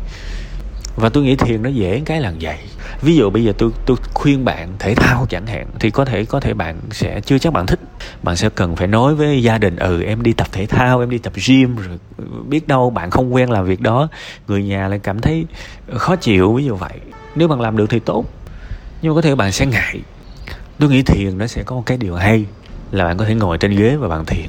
Và 0.96 1.10
tôi 1.10 1.24
nghĩ 1.24 1.36
thiền 1.36 1.62
nó 1.62 1.69
dễ 1.69 2.02
cái 2.06 2.22
là 2.22 2.34
vậy. 2.42 2.58
Ví 3.02 3.16
dụ 3.16 3.30
bây 3.30 3.44
giờ 3.44 3.54
tôi 3.58 3.72
tôi 3.86 3.98
khuyên 4.14 4.46
bạn 4.46 4.69
thể 4.80 4.96
thao 4.96 5.25
chẳng 5.30 5.48
hạn, 5.48 5.68
thì 5.80 5.92
có 5.92 6.06
thể 6.06 6.25
có 6.25 6.40
thể 6.40 6.54
bạn 6.54 6.80
sẽ 6.92 7.22
chưa 7.22 7.38
chắc 7.38 7.54
bạn 7.54 7.66
thích. 7.66 7.80
Bạn 8.24 8.36
sẽ 8.36 8.50
cần 8.50 8.75
phải 8.75 8.88
nói 8.88 9.16
với 9.16 9.44
gia 9.44 9.58
đình 9.58 9.75
ừ 9.75 10.04
em 10.04 10.24
đi 10.24 10.34
tập 10.34 10.48
thể 10.52 10.66
thao, 10.66 11.00
em 11.00 11.10
đi 11.10 11.18
tập 11.18 11.34
gym, 11.48 11.75
rồi 11.75 11.98
biết 12.50 12.68
đâu 12.68 12.90
bạn 12.90 13.10
không 13.10 13.34
quen 13.34 13.52
làm 13.52 13.66
việc 13.66 13.81
đó. 13.81 14.08
Người 14.48 14.64
nhà 14.64 14.88
lại 14.88 15.00
cảm 15.00 15.22
thấy 15.22 15.46
khó 15.96 16.16
chịu, 16.16 16.54
ví 16.54 16.66
dụ 16.66 16.75
vậy. 16.75 17.00
Nếu 17.36 17.48
bạn 17.48 17.62
làm 17.62 17.78
được 17.78 17.90
thì 17.90 18.00
tốt, 18.00 18.25
nhưng 19.02 19.14
mà 19.14 19.16
có 19.16 19.22
thể 19.22 19.36
bạn 19.36 19.52
sẽ 19.52 19.66
ngại 19.66 20.02
tôi 20.79 20.89
nghĩ 20.89 21.01
thiền 21.01 21.38
nó 21.38 21.47
sẽ 21.47 21.63
có 21.63 21.75
một 21.75 21.83
cái 21.85 21.97
điều 21.97 22.15
hay, 22.15 22.45
là 22.91 23.06
bạn 23.06 23.18
có 23.18 23.25
thể 23.25 23.35
ngồi 23.35 23.57
trên 23.57 23.75
ghế 23.75 23.95
và 23.95 24.07
bạn 24.07 24.25
thiền. 24.25 24.47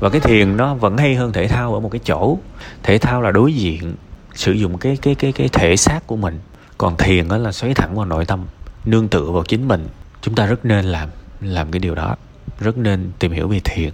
Và 0.00 0.08
cái 0.10 0.20
thiền 0.20 0.56
nó 0.56 0.74
vẫn 0.74 0.96
hay 0.96 1.14
hơn 1.14 1.32
thể 1.32 1.48
thao 1.48 1.74
ở 1.74 1.80
một 1.80 1.88
cái 1.88 2.00
chỗ. 2.04 2.38
Thể 2.82 2.98
thao 2.98 3.22
là 3.22 3.30
đối 3.30 3.54
diện, 3.54 3.94
sử 4.34 4.52
dụng 4.52 4.78
cái 4.78 4.96
cái 5.02 5.14
cái 5.14 5.32
cái 5.32 5.48
thể 5.48 5.76
xác 5.76 6.06
của 6.06 6.16
mình. 6.16 6.38
Còn 6.78 6.96
thiền 6.96 7.28
đó 7.28 7.36
là 7.36 7.52
xoáy 7.52 7.74
thẳng 7.74 7.94
vào 7.94 8.04
nội 8.04 8.24
tâm, 8.24 8.46
nương 8.84 9.08
tựa 9.08 9.30
vào 9.30 9.44
chính 9.48 9.68
mình. 9.68 9.88
Chúng 10.22 10.34
ta 10.34 10.46
rất 10.46 10.64
nên 10.64 10.84
làm 10.84 11.08
làm 11.40 11.70
cái 11.70 11.80
điều 11.80 11.94
đó. 11.94 12.16
Rất 12.60 12.78
nên 12.78 13.10
tìm 13.18 13.32
hiểu 13.32 13.48
về 13.48 13.60
thiền. 13.64 13.90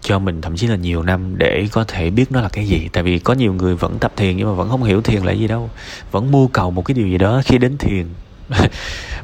Cho 0.00 0.18
mình 0.18 0.40
thậm 0.40 0.56
chí 0.56 0.66
là 0.66 0.76
nhiều 0.76 1.02
năm 1.02 1.34
để 1.38 1.68
có 1.72 1.84
thể 1.84 2.10
biết 2.10 2.32
nó 2.32 2.40
là 2.40 2.48
cái 2.48 2.66
gì. 2.66 2.88
Tại 2.92 3.02
vì 3.02 3.18
có 3.18 3.34
nhiều 3.34 3.52
người 3.54 3.74
vẫn 3.74 3.98
tập 3.98 4.12
thiền 4.16 4.36
nhưng 4.36 4.48
mà 4.48 4.52
vẫn 4.52 4.68
không 4.68 4.82
hiểu 4.82 5.02
thiền 5.02 5.22
là 5.22 5.32
gì 5.32 5.46
đâu. 5.46 5.70
Vẫn 6.10 6.30
mưu 6.30 6.48
cầu 6.48 6.70
một 6.70 6.84
cái 6.84 6.94
điều 6.94 7.08
gì 7.08 7.18
đó 7.18 7.42
khi 7.44 7.58
đến 7.58 7.78
thiền. 7.78 8.06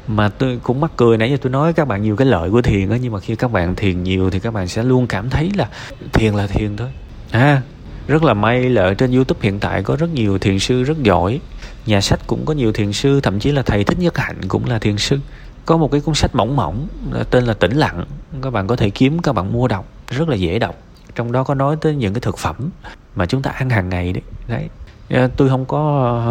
mà 0.07 0.29
tôi 0.29 0.59
cũng 0.63 0.81
mắc 0.81 0.91
cười 0.97 1.17
nãy 1.17 1.31
giờ 1.31 1.37
tôi 1.41 1.51
nói 1.51 1.73
các 1.73 1.87
bạn 1.87 2.01
nhiều 2.01 2.15
cái 2.15 2.27
lợi 2.27 2.49
của 2.49 2.61
thiền 2.61 2.89
á, 2.89 2.97
nhưng 3.01 3.13
mà 3.13 3.19
khi 3.19 3.35
các 3.35 3.51
bạn 3.51 3.75
thiền 3.75 4.03
nhiều 4.03 4.29
thì 4.29 4.39
các 4.39 4.53
bạn 4.53 4.67
sẽ 4.67 4.83
luôn 4.83 5.07
cảm 5.07 5.29
thấy 5.29 5.51
là 5.55 5.67
thiền 6.13 6.33
là 6.33 6.47
thiền 6.47 6.77
thôi. 6.77 6.89
À 7.31 7.61
rất 8.09 8.23
là 8.23 8.33
may 8.33 8.69
là 8.69 8.81
ở 8.81 8.93
trên 8.93 9.11
youtube 9.11 9.39
hiện 9.43 9.59
tại 9.59 9.83
có 9.83 9.95
rất 9.95 10.09
nhiều 10.13 10.37
thiền 10.37 10.59
sư 10.59 10.83
rất 10.83 11.03
giỏi. 11.03 11.39
Nhà 11.85 12.01
sách 12.01 12.19
cũng 12.27 12.45
có 12.45 12.53
nhiều 12.53 12.71
thiền 12.71 12.93
sư, 12.93 13.21
thậm 13.21 13.39
chí 13.39 13.51
là 13.51 13.61
thầy 13.61 13.83
thích 13.83 13.99
nhất 13.99 14.17
hạnh 14.17 14.35
cũng 14.47 14.65
là 14.65 14.79
thiền 14.79 14.97
sư. 14.97 15.19
Có 15.65 15.77
một 15.77 15.91
cái 15.91 16.01
cuốn 16.01 16.15
sách 16.15 16.35
mỏng 16.35 16.55
mỏng 16.55 16.87
à, 17.13 17.23
tên 17.31 17.45
là 17.45 17.53
tĩnh 17.53 17.77
lặng. 17.77 18.05
Các 18.41 18.49
bạn 18.49 18.67
có 18.67 18.75
thể 18.75 18.89
kiếm, 18.89 19.19
các 19.19 19.33
bạn 19.33 19.53
mua 19.53 19.67
đọc, 19.67 19.87
rất 20.09 20.29
là 20.29 20.35
dễ 20.35 20.59
đọc. 20.59 20.75
Trong 21.15 21.31
đó 21.31 21.43
có 21.43 21.53
nói 21.53 21.75
tới 21.81 21.95
những 21.95 22.13
cái 22.13 22.21
thực 22.21 22.37
phẩm 22.37 22.69
mà 23.15 23.25
chúng 23.25 23.41
ta 23.41 23.51
ăn 23.51 23.69
hàng 23.69 23.89
ngày 23.89 24.13
đấy. 24.13 24.23
Đấy 24.47 24.69
Dạ, 25.09 25.27
tôi 25.37 25.49
không 25.49 25.65
có 25.65 25.79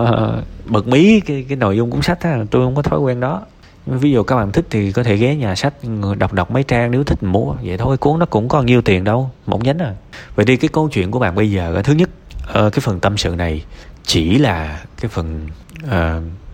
ờ, 0.06 0.42
bật 0.66 0.86
mí 0.86 1.20
cái 1.20 1.44
cái 1.48 1.56
nội 1.56 1.76
dung 1.76 1.90
cuốn 1.90 2.02
sách 2.02 2.20
á 2.20 2.38
tôi 2.50 2.66
không 2.66 2.74
có 2.74 2.82
thói 2.82 2.98
quen 2.98 3.20
đó. 3.20 3.42
Ví 3.86 4.10
dụ 4.10 4.22
các 4.22 4.36
bạn 4.36 4.52
thích 4.52 4.66
thì 4.70 4.92
có 4.92 5.02
thể 5.02 5.16
ghé 5.16 5.36
nhà 5.36 5.54
sách 5.54 5.74
đọc 6.18 6.32
đọc 6.32 6.50
mấy 6.50 6.62
trang 6.62 6.90
nếu 6.90 7.04
thích 7.04 7.22
mua. 7.22 7.54
Vậy 7.62 7.78
thôi 7.78 7.96
cuốn 7.96 8.18
nó 8.18 8.26
cũng 8.26 8.48
có 8.48 8.62
nhiêu 8.62 8.82
tiền 8.82 9.04
đâu 9.04 9.30
một 9.46 9.64
nhánh 9.64 9.78
à. 9.78 9.94
Vậy 10.34 10.46
thì 10.46 10.56
cái 10.56 10.68
câu 10.68 10.88
chuyện 10.88 11.10
của 11.10 11.18
bạn 11.18 11.34
bây 11.34 11.50
giờ 11.50 11.82
thứ 11.84 11.92
nhất 11.92 12.10
ờ, 12.46 12.70
cái 12.70 12.80
phần 12.80 13.00
tâm 13.00 13.16
sự 13.16 13.34
này 13.34 13.64
chỉ 14.04 14.38
là 14.38 14.84
cái 15.00 15.08
phần 15.08 15.48
uh, 15.84 15.90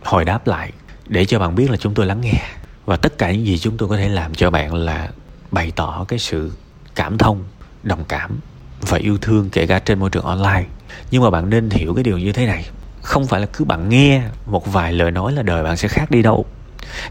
hồi 0.05 0.25
đáp 0.25 0.47
lại 0.47 0.73
để 1.07 1.25
cho 1.25 1.39
bạn 1.39 1.55
biết 1.55 1.71
là 1.71 1.77
chúng 1.77 1.95
tôi 1.95 2.07
lắng 2.07 2.21
nghe. 2.21 2.43
Và 2.85 2.97
tất 2.97 3.19
cả 3.19 3.33
những 3.33 3.47
gì 3.47 3.59
chúng 3.59 3.77
tôi 3.77 3.89
có 3.89 3.97
thể 3.97 4.09
làm 4.09 4.35
cho 4.35 4.51
bạn 4.51 4.75
là 4.75 5.09
bày 5.51 5.73
tỏ 5.77 6.05
cái 6.09 6.19
sự 6.19 6.53
cảm 6.95 7.19
thông 7.19 7.45
đồng 7.83 8.05
cảm 8.09 8.41
và 8.89 8.99
yêu 8.99 9.19
thương 9.19 9.51
kể 9.51 9.67
cả 9.67 9.79
trên 9.79 9.99
môi 9.99 10.11
trường 10.11 10.25
online. 10.25 10.65
Nhưng 11.11 11.23
mà 11.23 11.31
bạn 11.31 11.51
nên 11.51 11.71
hiểu 11.71 11.95
cái 11.95 12.05
điều 12.05 12.19
như 12.19 12.33
thế 12.33 12.47
này. 12.47 12.67
Không 13.03 13.27
phải 13.27 13.41
là 13.41 13.47
cứ 13.47 13.65
bạn 13.65 13.89
nghe 13.89 14.23
một 14.47 14.73
vài 14.73 14.93
lời 14.93 15.11
nói 15.11 15.33
là 15.33 15.43
đời 15.43 15.63
bạn 15.63 15.77
sẽ 15.77 15.89
khác 15.89 16.11
đi 16.11 16.23
đâu. 16.23 16.45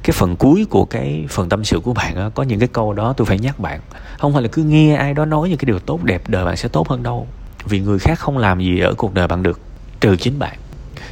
Cái 0.03 0.11
phần 0.11 0.35
cuối 0.35 0.65
của 0.69 0.85
cái 0.85 1.25
phần 1.29 1.49
tâm 1.49 1.63
sự 1.63 1.79
của 1.79 1.93
bạn 1.93 2.15
đó, 2.15 2.29
có 2.35 2.43
những 2.43 2.59
cái 2.59 2.67
câu 2.73 2.93
đó 2.93 3.13
tôi 3.17 3.25
phải 3.25 3.39
nhắc 3.39 3.59
bạn. 3.59 3.79
Không 4.19 4.33
phải 4.33 4.41
là 4.41 4.47
cứ 4.51 4.63
nghe 4.63 4.95
ai 4.95 5.13
đó 5.13 5.25
nói 5.25 5.49
những 5.49 5.57
cái 5.57 5.65
điều 5.65 5.79
tốt 5.79 6.03
đẹp 6.03 6.21
đời 6.27 6.45
bạn 6.45 6.57
sẽ 6.57 6.69
tốt 6.69 6.89
hơn 6.89 7.03
đâu. 7.03 7.27
Vì 7.65 7.79
người 7.79 7.99
khác 7.99 8.19
không 8.19 8.37
làm 8.37 8.59
gì 8.59 8.79
ở 8.79 8.93
cuộc 8.93 9.13
đời 9.13 9.27
bạn 9.27 9.43
được 9.43 9.59
trừ 9.99 10.15
chính 10.15 10.39
bạn. 10.39 10.57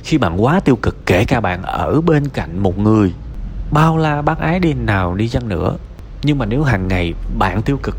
Khi 0.04 0.18
bạn 0.18 0.44
quá 0.44 0.60
tiêu 0.60 0.76
cực 0.76 1.06
kể 1.06 1.26
cả 1.26 1.40
bạn 1.40 1.64
ở 1.64 2.02
bên 2.02 2.30
cạnh 2.30 2.60
một 2.60 2.80
người 2.80 3.14
bao 3.72 3.98
la 3.98 4.22
bác 4.22 4.40
ái 4.40 4.60
đi 4.60 4.74
nào 4.74 5.16
đi 5.16 5.28
chăng 5.28 5.50
nữa 5.50 5.78
nhưng 6.24 6.38
mà 6.38 6.46
nếu 6.46 6.64
hàng 6.64 6.88
ngày 6.88 7.14
bạn 7.38 7.62
tiêu 7.62 7.80
cực 7.84 7.98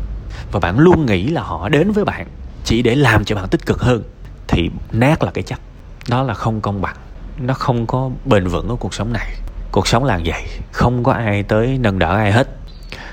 và 0.51 0.59
bạn 0.59 0.79
luôn 0.79 1.05
nghĩ 1.05 1.27
là 1.27 1.41
họ 1.41 1.69
đến 1.69 1.91
với 1.91 2.05
bạn 2.05 2.27
chỉ 2.63 2.81
để 2.81 2.95
làm 2.95 3.25
cho 3.25 3.35
bạn 3.35 3.47
tích 3.47 3.65
cực 3.65 3.81
hơn, 3.81 4.03
thì 4.47 4.69
nát 4.91 5.23
là 5.23 5.31
cái 5.31 5.43
chắc 5.43 5.59
đó 6.09 6.23
là 6.23 6.33
không 6.33 6.61
công 6.61 6.81
bằng. 6.81 6.95
Nó 7.39 7.53
không 7.53 7.87
có 7.87 8.11
bền 8.25 8.47
vững 8.47 8.69
ở 8.69 8.75
cuộc 8.75 8.93
sống 8.93 9.13
này. 9.13 9.27
Cuộc 9.71 9.87
sống 9.87 10.03
là 10.03 10.19
vậy, 10.25 10.43
không 10.71 11.03
có 11.03 11.11
ai 11.11 11.43
tới 11.43 11.77
nâng 11.81 11.99
đỡ 11.99 12.15
ai 12.15 12.31
hết. 12.31 12.47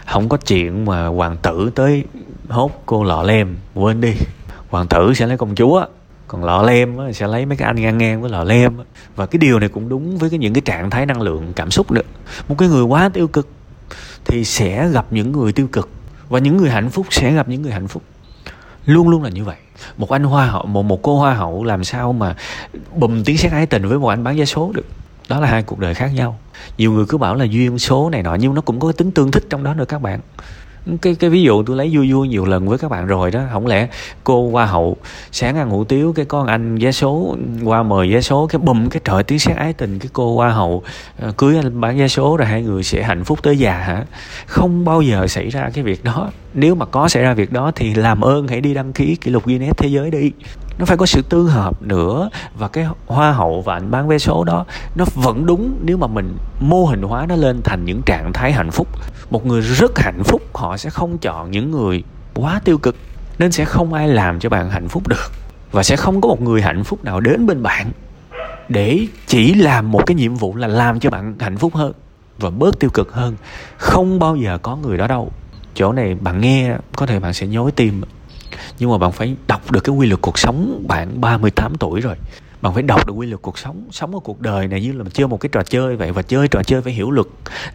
Không 0.07 0.29
có 0.29 0.37
chuyện 0.37 0.85
mà 0.85 1.07
hoàng 1.07 1.37
tử 1.37 1.71
tới 1.75 2.05
hốt 2.49 2.83
cô 2.87 3.05
lọ 3.05 3.23
lem, 3.23 3.57
quên 3.75 4.01
đi. 4.01 4.13
Hoàng 4.71 4.87
tử 4.87 5.15
sẽ 5.15 5.27
lấy 5.27 5.37
công 5.37 5.55
chúa, 5.55 5.87
còn 6.29 6.45
lọ 6.45 6.63
lem 6.63 6.97
sẽ 7.13 7.27
lấy 7.27 7.47
mấy 7.47 7.57
cái 7.57 7.67
anh 7.67 7.77
ngang 7.77 7.99
ngang 7.99 8.23
với 8.23 8.31
lọ 8.31 8.45
lem 8.45 8.77
và 9.17 9.27
cái 9.27 9.39
điều 9.39 9.59
này 9.59 9.69
cũng 9.69 9.89
đúng 9.89 10.19
với 10.19 10.31
cái 10.31 10.39
những 10.39 10.55
cái 10.55 10.61
trạng 10.61 10.91
thái 10.91 11.07
năng 11.07 11.23
lượng 11.23 11.53
cảm 11.57 11.71
xúc 11.71 11.91
nữa. 11.91 12.03
Một 12.49 12.55
cái 12.59 12.69
người 12.69 12.83
quá 12.83 13.09
tiêu 13.09 13.29
cực 13.29 13.49
thì 14.25 14.45
sẽ 14.45 14.89
gặp 14.89 15.07
những 15.11 15.33
người 15.33 15.53
tiêu 15.53 15.69
cực, 15.73 15.89
và 16.29 16.39
những 16.39 16.57
người 16.57 16.71
hạnh 16.71 16.91
phúc 16.91 17.07
sẽ 17.11 17.33
gặp 17.33 17.49
những 17.49 17.63
người 17.63 17.73
hạnh 17.73 17.89
phúc 17.89 18.03
luôn 18.91 19.09
luôn 19.09 19.23
là 19.23 19.31
như 19.31 19.45
vậy. 19.45 19.57
Một 19.97 20.11
anh 20.11 20.25
hoa 20.25 20.47
hậu, 20.47 20.67
một 20.67 20.83
một 20.83 21.03
cô 21.03 21.19
hoa 21.19 21.35
hậu 21.35 21.65
làm 21.65 21.85
sao 21.85 22.13
mà 22.13 22.37
bùm 22.97 23.25
tiếng 23.25 23.39
sét 23.39 23.53
ái 23.53 23.67
tình 23.67 23.89
với 23.89 23.99
một 23.99 24.09
anh 24.09 24.25
bán 24.25 24.37
vé 24.37 24.45
số 24.45 24.73
được. 24.75 24.87
Đó 25.29 25.41
là 25.41 25.49
hai 25.49 25.63
cuộc 25.63 25.79
đời 25.79 25.95
khác 25.95 26.11
nhau. 26.15 26.39
Nhiều 26.79 26.93
người 26.93 27.05
cứ 27.09 27.19
bảo 27.19 27.35
là 27.35 27.45
duyên 27.45 27.79
số 27.79 28.11
này 28.11 28.23
nọ, 28.23 28.35
nhưng 28.35 28.55
nó 28.55 28.61
cũng 28.61 28.81
có 28.81 28.93
tính 28.93 29.11
tương 29.11 29.31
thích 29.31 29.45
trong 29.51 29.65
đó 29.65 29.75
nữa 29.75 29.85
các 29.85 30.03
bạn 30.03 30.21
cái 30.99 31.15
cái 31.15 31.31
ví 31.31 31.43
dụ 31.43 31.63
tôi 31.63 31.77
lấy 31.77 31.91
vui 31.93 32.13
vui 32.13 32.29
nhiều 32.29 32.45
lần 32.45 32.69
với 32.69 32.79
các 32.79 32.91
bạn 32.91 33.07
rồi 33.07 33.31
đó, 33.31 33.41
không 33.53 33.67
lẽ 33.67 33.89
cô 34.25 34.51
hoa 34.51 34.67
hậu 34.67 34.97
sáng 35.33 35.57
ăn 35.57 35.71
hủ 35.71 35.85
tiếu, 35.85 36.13
cái 36.13 36.25
con 36.25 36.47
anh 36.47 36.79
vé 36.79 36.93
số, 36.93 37.37
qua 37.65 37.83
mời 37.83 38.13
vé 38.13 38.21
số, 38.21 38.47
cái 38.47 38.59
bùm, 38.59 38.89
cái 38.89 39.01
trời 39.05 39.23
tiếng 39.23 39.39
sét 39.39 39.57
ái 39.57 39.73
tình, 39.73 39.99
cái 39.99 40.09
cô 40.13 40.37
hoa 40.37 40.51
hậu 40.51 40.83
ờ, 41.21 41.33
cưới 41.37 41.57
anh 41.57 41.81
bán 41.81 41.99
vé 41.99 42.09
số 42.09 42.37
rồi 42.37 42.47
hai 42.47 42.63
người 42.63 42.83
sẽ 42.83 43.03
hạnh 43.03 43.25
phúc 43.25 43.43
tới 43.43 43.59
già 43.59 43.79
hả? 43.79 44.05
Không 44.47 44.85
bao 44.85 45.03
giờ 45.03 45.27
xảy 45.27 45.49
ra 45.49 45.71
cái 45.75 45.85
việc 45.85 46.05
đó. 46.05 46.31
Nếu 46.55 46.75
mà 46.75 46.87
có 46.87 47.09
xảy 47.09 47.23
ra 47.23 47.35
việc 47.35 47.53
đó 47.53 47.73
thì 47.75 47.95
làm 47.95 48.21
ơn 48.21 48.49
hãy 48.49 48.61
đi 48.61 48.75
đăng 48.75 48.93
ký 48.93 49.17
kỷ 49.17 49.31
lục 49.31 49.47
Guinness 49.47 49.77
thế 49.77 49.89
giới 49.89 50.11
đi 50.11 50.33
nó 50.81 50.87
phải 50.87 50.97
có 50.97 51.07
sự 51.07 51.23
tương 51.23 51.47
hợp 51.47 51.83
nữa 51.83 52.31
và 52.59 52.69
cái 52.69 52.87
hoa 53.07 53.33
hậu 53.33 53.61
và 53.61 53.75
anh 53.75 53.91
bán 53.91 54.09
vé 54.09 54.19
số 54.19 54.45
đó, 54.45 54.65
nó 54.95 55.05
vẫn 55.15 55.47
đúng 55.47 55.75
nếu 55.83 55.97
mà 55.97 56.07
mình 56.07 56.37
mô 56.61 56.85
hình 56.85 57.03
hóa 57.03 57.27
nó 57.27 57.37
lên 57.37 57.61
thành 57.65 57.85
những 57.85 58.03
trạng 58.03 58.33
thái 58.33 58.53
hạnh 58.53 58.71
phúc. 58.71 58.89
Một 59.31 59.47
người 59.47 59.61
rất 59.61 59.99
hạnh 59.99 60.23
phúc, 60.25 60.43
họ 60.55 60.77
sẽ 60.77 60.91
không 60.91 61.19
chọn 61.19 61.51
những 61.51 61.71
người 61.71 62.03
quá 62.35 62.61
tiêu 62.65 62.79
cực, 62.79 62.97
nên 63.39 63.53
sẽ 63.53 63.65
không 63.65 63.93
ai 63.93 64.09
làm 64.09 64.41
cho 64.41 64.49
bạn 64.49 64.71
hạnh 64.71 64.89
phúc 64.89 65.09
được. 65.09 65.31
Và 65.73 65.83
sẽ 65.83 65.97
không 65.97 66.21
có 66.21 66.29
một 66.29 66.41
người 66.43 66.63
hạnh 66.63 66.85
phúc 66.85 67.05
nào 67.05 67.21
đến 67.21 67.47
bên 67.47 67.63
bạn 67.63 67.91
để 68.69 69.07
chỉ 69.27 69.55
làm 69.55 69.91
một 69.91 70.07
cái 70.07 70.15
nhiệm 70.15 70.35
vụ 70.35 70.57
là 70.57 70.67
làm 70.67 71.01
cho 71.01 71.11
bạn 71.11 71.35
hạnh 71.41 71.57
phúc 71.57 71.75
hơn 71.75 71.93
và 72.39 72.51
bớt 72.51 72.81
tiêu 72.81 72.91
cực 72.91 73.13
hơn. 73.13 73.37
Không 73.77 74.19
bao 74.19 74.37
giờ 74.37 74.59
có 74.63 74.77
người 74.77 74.99
đó 74.99 75.07
đâu. 75.07 75.33
Chỗ 75.75 75.93
này 75.93 76.15
bạn 76.15 76.41
nghe, 76.41 76.77
có 76.97 77.07
thể 77.07 77.21
bạn 77.21 77.35
sẽ 77.35 77.47
nhói 77.47 77.71
tim 77.71 78.03
nhưng 78.79 78.91
mà 78.91 78.99
bạn 78.99 79.13
phải 79.13 79.37
đọc 79.47 79.73
được 79.73 79.81
cái 79.85 79.95
quy 79.97 80.07
luật 80.07 80.21
cuộc 80.21 80.39
sống 80.39 80.85
bạn 80.89 81.21
38 81.21 81.75
tuổi 81.75 82.01
rồi. 82.01 82.15
Bạn 82.63 82.75
phải 82.75 82.83
đọc 82.83 83.07
được 83.07 83.13
quy 83.13 83.27
luật 83.27 83.43
cuộc 83.43 83.59
sống 83.59 83.85
sống 83.91 84.15
ở 84.15 84.21
cuộc 84.25 84.41
đời 84.41 84.69
này 84.69 84.81
như 84.81 84.93
là 84.93 85.03
mình 85.03 85.13
chơi 85.13 85.29
một 85.29 85.41
cái 85.41 85.51
trò 85.53 85.63
chơi 85.63 85.97
vậy 85.97 86.13
và 86.13 86.23
chơi 86.23 86.49
trò 86.49 86.63
chơi 86.63 86.83
phải 86.83 86.93
hiểu 86.93 87.11
luật. 87.11 87.27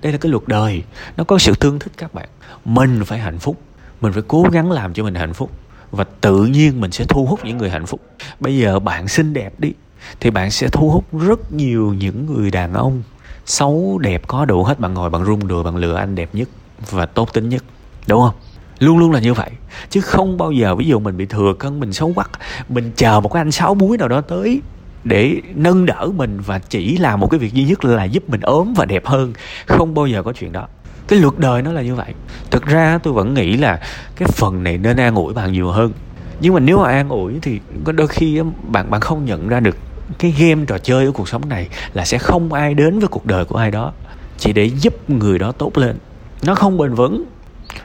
Đây 0.01 0.11
là 0.11 0.17
cái 0.17 0.31
luật 0.31 0.43
đời, 0.47 0.83
nó 1.17 1.23
có 1.23 1.37
sự 1.37 1.53
tương 1.59 1.79
thích 1.79 1.91
các 1.97 2.13
bạn. 2.13 2.29
Mình 2.65 3.03
phải 3.05 3.19
hạnh 3.19 3.39
phúc, 3.39 3.57
mình 4.01 4.13
phải 4.13 4.23
cố 4.27 4.45
gắng 4.51 4.71
làm 4.71 4.93
cho 4.93 5.03
mình 5.03 5.15
hạnh 5.15 5.33
phúc 5.33 5.51
và 5.91 6.03
tự 6.21 6.45
nhiên 6.45 6.81
mình 6.81 6.91
sẽ 6.91 7.05
thu 7.05 7.25
hút 7.25 7.39
những 7.45 7.57
người 7.57 7.69
hạnh 7.69 7.85
phúc. 7.85 8.01
Bây 8.39 8.57
giờ 8.57 8.79
bạn 8.79 9.07
xinh 9.07 9.33
đẹp 9.33 9.59
đi, 9.59 9.71
thì 10.19 10.29
bạn 10.29 10.51
sẽ 10.51 10.67
thu 10.67 10.89
hút 10.89 11.19
rất 11.19 11.53
nhiều 11.53 11.93
những 11.93 12.25
người 12.25 12.51
đàn 12.51 12.73
ông 12.73 13.03
xấu 13.45 13.97
đẹp 13.97 14.27
có 14.27 14.45
đủ 14.45 14.63
hết. 14.63 14.79
Bạn 14.79 14.93
ngồi 14.93 15.09
bạn 15.09 15.25
rung 15.25 15.47
đùa 15.47 15.63
bạn 15.63 15.75
lừa 15.75 15.95
anh 15.95 16.15
đẹp 16.15 16.29
nhất 16.33 16.49
và 16.91 17.05
tốt 17.05 17.33
tính 17.33 17.49
nhất, 17.49 17.63
đúng 18.07 18.21
không? 18.21 18.35
Luôn 18.79 18.97
luôn 18.97 19.11
là 19.11 19.19
như 19.19 19.33
vậy. 19.33 19.49
Chứ 19.89 20.01
không 20.01 20.37
bao 20.37 20.51
giờ, 20.51 20.75
ví 20.75 20.85
dụ 20.85 20.99
mình 20.99 21.17
bị 21.17 21.25
thừa 21.25 21.53
cân, 21.59 21.79
mình 21.79 21.93
xấu 21.93 22.13
quắc 22.13 22.29
mình 22.69 22.91
chờ 22.95 23.19
một 23.19 23.33
cái 23.33 23.41
anh 23.41 23.51
sáu 23.51 23.75
muối 23.75 23.97
nào 23.97 24.07
đó 24.07 24.21
tới 24.21 24.61
để 25.03 25.41
nâng 25.55 25.85
đỡ 25.85 26.09
mình 26.15 26.39
và 26.45 26.59
chỉ 26.59 26.97
làm 26.97 27.19
một 27.19 27.27
cái 27.31 27.39
việc 27.39 27.53
duy 27.53 27.63
nhất 27.63 27.85
là 27.85 28.03
giúp 28.03 28.29
mình 28.29 28.41
ốm 28.41 28.73
và 28.73 28.85
đẹp 28.85 29.05
hơn. 29.05 29.33
Không 29.65 29.93
bao 29.93 30.07
giờ 30.07 30.23
có 30.23 30.33
chuyện 30.33 30.51
đó. 30.51 30.67
Cái 31.07 31.19
luật 31.19 31.37
đời 31.37 31.61
nó 31.61 31.71
là 31.71 31.81
như 31.81 31.95
vậy. 31.95 32.13
Thực 32.51 32.65
ra 32.65 32.99
tôi 33.03 33.13
vẫn 33.13 33.33
nghĩ 33.33 33.57
là 33.57 33.79
cái 34.15 34.27
phần 34.31 34.63
này 34.63 34.77
nên 34.77 34.97
an 34.97 35.15
ủi 35.15 35.33
bạn 35.33 35.51
nhiều 35.51 35.71
hơn. 35.71 35.91
Nhưng 36.39 36.53
mà 36.53 36.59
nếu 36.59 36.77
mà 36.77 36.91
an 36.91 37.09
ủi 37.09 37.33
thì 37.41 37.59
có 37.83 37.91
đôi 37.91 38.07
khi 38.07 38.41
bạn 38.67 38.91
bạn 38.91 39.01
không 39.01 39.25
nhận 39.25 39.47
ra 39.47 39.59
được 39.59 39.77
cái 40.19 40.33
game 40.39 40.65
trò 40.65 40.77
chơi 40.77 41.05
ở 41.05 41.11
cuộc 41.11 41.29
sống 41.29 41.49
này 41.49 41.67
là 41.93 42.05
sẽ 42.05 42.17
không 42.17 42.53
ai 42.53 42.73
đến 42.73 42.99
với 42.99 43.07
cuộc 43.07 43.25
đời 43.25 43.45
của 43.45 43.57
ai 43.57 43.71
đó. 43.71 43.91
Chỉ 44.37 44.53
để 44.53 44.65
giúp 44.65 45.09
người 45.09 45.39
đó 45.39 45.51
tốt 45.51 45.77
lên. 45.77 45.97
Nó 46.43 46.55
không 46.55 46.77
bền 46.77 46.93
vững 46.93 47.25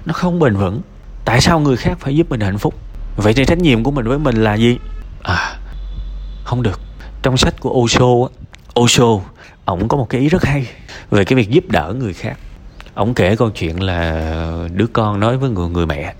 nó 0.04 0.12
không 0.12 0.38
bền 0.38 0.56
vững. 0.56 0.80
Tại 1.24 1.40
sao 1.40 1.60
người 1.60 1.76
khác 1.76 1.96
phải 2.00 2.16
giúp 2.16 2.30
mình 2.30 2.40
hạnh 2.40 2.58
phúc? 2.58 2.74
Vậy 3.16 3.34
thì 3.34 3.44
trách 3.44 3.58
nhiệm 3.58 3.84
của 3.84 3.90
mình 3.90 4.08
với 4.08 4.18
mình 4.18 4.36
là 4.36 4.54
gì? 4.54 4.78
À 5.22 5.56
không 6.44 6.62
được. 6.62 6.80
Trong 7.22 7.36
sách 7.36 7.60
của 7.60 7.70
Osho 7.70 8.28
Osho, 8.80 9.20
ổng 9.64 9.88
có 9.88 9.96
một 9.96 10.08
cái 10.08 10.20
ý 10.20 10.28
rất 10.28 10.44
hay 10.44 10.66
về 11.10 11.24
cái 11.24 11.36
việc 11.36 11.50
giúp 11.50 11.64
đỡ 11.68 11.94
người 11.98 12.12
khác. 12.12 12.38
Ổng 12.94 13.14
kể 13.14 13.36
câu 13.36 13.50
chuyện 13.50 13.82
là 13.82 14.68
đứa 14.74 14.86
con 14.86 15.20
nói 15.20 15.36
với 15.36 15.50
người 15.50 15.68
người 15.68 15.86
mẹ. 15.86 16.14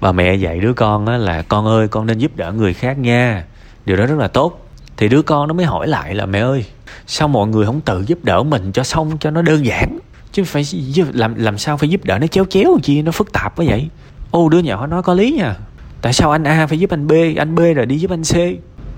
Bà 0.00 0.12
mẹ 0.12 0.34
dạy 0.34 0.60
đứa 0.60 0.72
con 0.72 1.06
á 1.06 1.16
là, 1.16 1.42
con 1.42 1.66
ơi, 1.66 1.88
con 1.88 2.06
nên 2.06 2.18
giúp 2.18 2.36
đỡ 2.36 2.52
người 2.52 2.74
khác 2.74 2.98
nha. 2.98 3.44
Điều 3.84 3.96
đó 3.96 4.06
rất 4.06 4.18
là 4.18 4.28
tốt. 4.28 4.68
Thì 4.96 5.08
đứa 5.08 5.22
con 5.22 5.48
nó 5.48 5.54
mới 5.54 5.66
hỏi 5.66 5.88
lại 5.88 6.14
là, 6.14 6.26
mẹ 6.26 6.40
ơi, 6.40 6.64
sao 7.06 7.28
mọi 7.28 7.48
người 7.48 7.66
không 7.66 7.80
tự 7.80 8.04
giúp 8.06 8.18
đỡ 8.22 8.42
mình 8.42 8.72
cho 8.72 8.82
xong 8.82 9.18
cho 9.20 9.30
nó 9.30 9.42
đơn 9.42 9.66
giản? 9.66 9.98
Chứ 10.32 10.44
phải 10.44 10.64
làm 11.12 11.34
làm 11.34 11.58
sao 11.58 11.76
phải 11.76 11.88
giúp 11.88 12.04
đỡ 12.04 12.18
nó 12.18 12.26
chéo 12.26 12.44
chéo 12.44 12.78
chi, 12.82 13.02
nó 13.02 13.12
phức 13.12 13.32
tạp 13.32 13.56
quá 13.56 13.66
vậy? 13.68 13.88
Ô, 14.30 14.48
đứa 14.48 14.58
nhỏ 14.58 14.86
nói 14.86 15.02
có 15.02 15.14
lý 15.14 15.32
nha. 15.32 15.54
Tại 16.02 16.12
sao 16.12 16.30
anh 16.30 16.44
a 16.44 16.66
phải 16.66 16.78
giúp 16.78 16.90
anh 16.90 17.06
b 17.06 17.12
anh 17.36 17.54
b 17.54 17.60
rồi 17.76 17.86
đi 17.86 17.98
giúp 17.98 18.10
anh 18.10 18.22
c? 18.22 18.34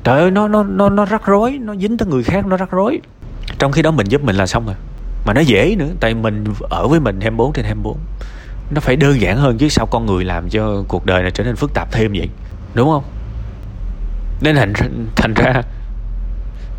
Trời 0.05 0.21
ơi, 0.21 0.31
nó 0.31 0.49
nó 0.49 0.63
nó 0.63 0.89
nó 0.89 1.05
rắc 1.05 1.27
rối, 1.27 1.59
nó 1.61 1.75
dính 1.75 1.97
tới 1.97 2.09
người 2.09 2.23
khác, 2.23 2.47
nó 2.47 2.57
rắc 2.57 2.71
rối. 2.71 3.01
Trong 3.59 3.73
khi 3.73 3.83
đó 3.83 3.91
mình 3.91 4.07
giúp 4.07 4.25
mình 4.25 4.37
là 4.37 4.47
xong 4.47 4.67
rồi. 4.67 4.75
Mà 5.27 5.33
nó 5.35 5.41
dễ 5.41 5.75
nữa, 5.79 5.89
tại 6.01 6.15
mình 6.15 6.45
ở 6.71 6.89
với 6.89 7.01
mình 7.01 7.21
24 7.21 7.53
trên 7.53 7.65
24 7.65 7.99
nó 8.75 8.81
phải 8.81 8.97
đơn 8.97 9.21
giản 9.21 9.37
hơn 9.37 9.59
chứ 9.59 9.69
sao 9.69 9.87
con 9.87 10.07
người 10.07 10.25
làm 10.25 10.49
cho 10.49 10.85
cuộc 10.89 11.07
đời 11.07 11.23
này 11.23 11.31
trở 11.31 11.45
nên 11.45 11.57
phức 11.57 11.75
tạp 11.75 11.93
thêm 11.93 12.13
vậy? 12.13 12.29
Đúng 12.75 12.89
không? 12.89 13.05
Nên 14.41 14.57
thành 14.57 14.73
thành 15.17 15.35
ra, 15.35 15.63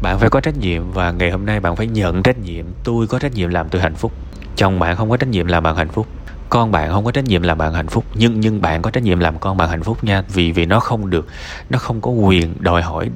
bạn 0.02 0.20
phải 0.20 0.30
có 0.30 0.42
trách 0.42 0.58
nhiệm 0.58 0.92
và 0.92 1.12
ngày 1.12 1.32
hôm 1.32 1.46
nay 1.46 1.60
bạn 1.60 1.76
phải 1.76 1.88
nhận 1.88 2.24
trách 2.24 2.40
nhiệm. 2.40 2.66
Tôi 2.84 3.08
có 3.08 3.20
trách 3.20 3.34
nhiệm 3.34 3.50
làm 3.50 3.70
tôi 3.70 3.82
hạnh 3.82 3.96
phúc 3.96 4.12
chồng 4.56 4.80
bạn 4.80 4.96
không 4.96 5.10
có 5.10 5.18
trách 5.18 5.30
nhiệm 5.30 5.48
làm 5.48 5.64
bạn 5.64 5.76
hạnh 5.76 5.90
phúc. 5.90 6.08
Con 6.50 6.72
bạn 6.72 6.92
không 6.92 7.06
có 7.06 7.12
trách 7.12 7.26
nhiệm 7.26 7.42
làm 7.42 7.58
bạn 7.58 7.74
hạnh 7.74 7.88
phúc. 7.88 8.06
Nhưng 8.16 8.40
nhưng 8.40 8.62
bạn 8.62 8.82
có 8.82 8.92
trách 8.92 9.04
nhiệm 9.04 9.20
làm 9.20 9.40
con 9.40 9.58
bạn 9.58 9.70
hạnh 9.70 9.84
phúc 9.84 10.04
nha. 10.04 10.24
Vì 10.34 10.52
vì 10.52 10.66
nó 10.66 10.80
không 10.80 11.10
được, 11.10 11.28
nó 11.70 11.80
không 11.80 12.02
có 12.02 12.12
quyền 12.12 12.54
đòi 12.60 12.82
hỏi 12.82 13.10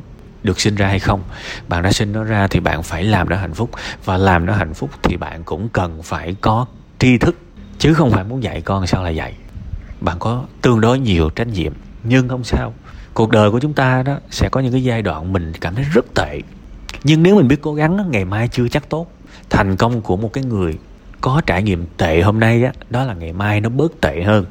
được 0.44 0.60
sinh 0.60 0.75
ra 0.75 0.88
hay 0.88 1.00
không. 1.00 1.22
Bạn 1.67 1.84
đã 1.84 1.91
sinh 1.91 2.12
nó 2.12 2.24
ra 2.24 2.48
thì 2.48 2.60
bạn 2.60 2.84
phải 2.84 3.03
làm 3.03 3.29
nó 3.29 3.36
hạnh 3.36 3.53
phúc. 3.53 3.70
Và 4.06 4.17
làm 4.17 4.46
nó 4.46 4.53
hạnh 4.53 4.74
phúc 4.74 4.89
thì 5.03 5.17
bạn 5.17 5.44
cũng 5.44 5.70
cần 5.70 6.03
phải 6.03 6.36
có 6.41 6.65
tri 7.00 7.17
thức. 7.17 7.36
Chứ 7.79 7.94
không 7.94 8.12
phải 8.12 8.24
muốn 8.24 8.44
dạy 8.44 8.62
con 8.62 8.88
sao 8.88 9.03
là 9.03 9.10
dạy. 9.10 9.34
Bạn 10.01 10.20
có 10.20 10.44
tương 10.62 10.82
đối 10.82 11.00
nhiều 11.00 11.29
trách 11.29 11.48
nhiệm, 11.48 11.74
nhưng 12.03 12.29
không 12.29 12.44
sao. 12.44 12.74
Cuộc 13.13 13.29
đời 13.29 13.51
của 13.51 13.60
chúng 13.60 13.74
ta 13.74 14.03
đó 14.03 14.17
sẽ 14.29 14.50
có 14.50 14.60
những 14.60 14.72
cái 14.72 14.84
giai 14.84 15.01
đoạn 15.01 15.34
mình 15.34 15.53
cảm 15.62 15.75
thấy 15.75 15.86
rất 15.94 16.06
tệ. 16.15 16.41
Nhưng 17.03 17.24
nếu 17.24 17.36
mình 17.36 17.48
biết 17.48 17.62
cố 17.62 17.74
gắng 17.74 18.12
ngày 18.12 18.25
mai 18.25 18.48
chưa 18.48 18.67
chắc 18.67 18.89
tốt. 18.89 19.12
Thành 19.50 19.77
công 19.77 20.01
của 20.01 20.17
một 20.17 20.34
cái 20.34 20.44
người 20.44 20.77
có 21.21 21.41
trải 21.45 21.63
nghiệm 21.63 21.86
tệ 21.97 22.21
hôm 22.21 22.39
nay 22.39 22.63
á, 22.63 22.71
đó 22.89 23.03
là 23.03 23.13
ngày 23.13 23.33
mai 23.33 23.62
nó 23.62 23.69
bớt 23.69 24.01
tệ 24.01 24.24
hơn. 24.24 24.45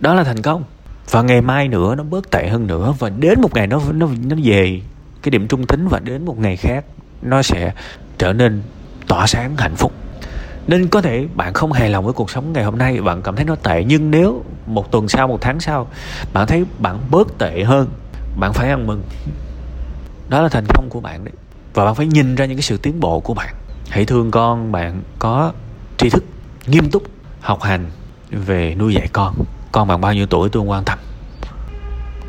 Đó 0.00 0.14
là 0.14 0.24
thành 0.24 0.42
công. 0.42 0.64
Và 1.10 1.22
ngày 1.22 1.40
mai 1.40 1.68
nữa 1.68 1.94
nó 1.94 2.02
bớt 2.04 2.30
tệ 2.30 2.48
hơn 2.48 2.66
nữa 2.66 2.94
và 2.98 3.08
đến 3.08 3.40
một 3.40 3.54
ngày 3.54 3.66
nó 3.66 3.80
nó 3.92 4.08
nó 4.24 4.36
về 4.44 4.80
cái 5.22 5.30
điểm 5.30 5.48
trung 5.48 5.66
tính 5.66 5.88
và 5.88 5.98
đến 5.98 6.24
một 6.24 6.38
ngày 6.38 6.56
khác, 6.56 6.84
nó 7.22 7.42
sẽ 7.42 7.72
trở 8.18 8.32
nên 8.32 8.62
tỏa 9.08 9.26
sáng, 9.26 9.56
hạnh 9.56 9.74
phúc. 9.76 9.92
Nên 10.66 10.88
có 10.88 11.02
thể 11.02 11.26
bạn 11.34 11.52
không 11.52 11.72
hài 11.72 11.90
lòng 11.90 12.04
với 12.04 12.12
cuộc 12.12 12.30
sống 12.30 12.52
ngày 12.52 12.64
hôm 12.64 12.78
nay, 12.78 13.00
bạn 13.00 13.22
cảm 13.22 13.36
thấy 13.36 13.44
nó 13.44 13.54
tệ. 13.54 13.84
Nhưng 13.84 14.10
nếu 14.10 14.44
một 14.66 14.90
tuần 14.90 15.08
sau, 15.08 15.28
một 15.28 15.38
tháng 15.40 15.60
sau, 15.60 15.88
bạn 16.32 16.46
thấy 16.46 16.64
bạn 16.78 16.98
bớt 17.10 17.38
tệ 17.38 17.64
hơn, 17.64 17.88
bạn 18.40 18.52
phải 18.52 18.68
ăn 18.68 18.86
mừng. 18.86 19.02
Đó 20.28 20.42
là 20.42 20.48
thành 20.48 20.64
công 20.74 20.88
của 20.90 21.00
bạn 21.00 21.24
đấy. 21.24 21.34
Và 21.74 21.84
bạn 21.84 21.94
phải 21.94 22.06
nhìn 22.06 22.34
ra 22.34 22.44
những 22.44 22.56
cái 22.56 22.62
sự 22.62 22.76
tiến 22.76 23.00
bộ 23.00 23.20
của 23.20 23.34
bạn. 23.34 23.54
Hãy 23.90 24.04
thương 24.04 24.30
con 24.30 24.72
bạn 24.72 25.02
có 25.18 25.52
tri 25.98 26.10
thức 26.10 26.24
nghiêm 26.66 26.90
túc 26.90 27.02
học 27.40 27.62
hành 27.62 27.90
về 28.30 28.74
nuôi 28.74 28.94
dạy 28.94 29.08
con. 29.12 29.34
Con 29.72 29.88
bạn 29.88 30.00
bao 30.00 30.14
nhiêu 30.14 30.26
tuổi 30.26 30.48
tôi 30.48 30.60
không 30.60 30.70
quan 30.70 30.84
tâm. 30.84 30.98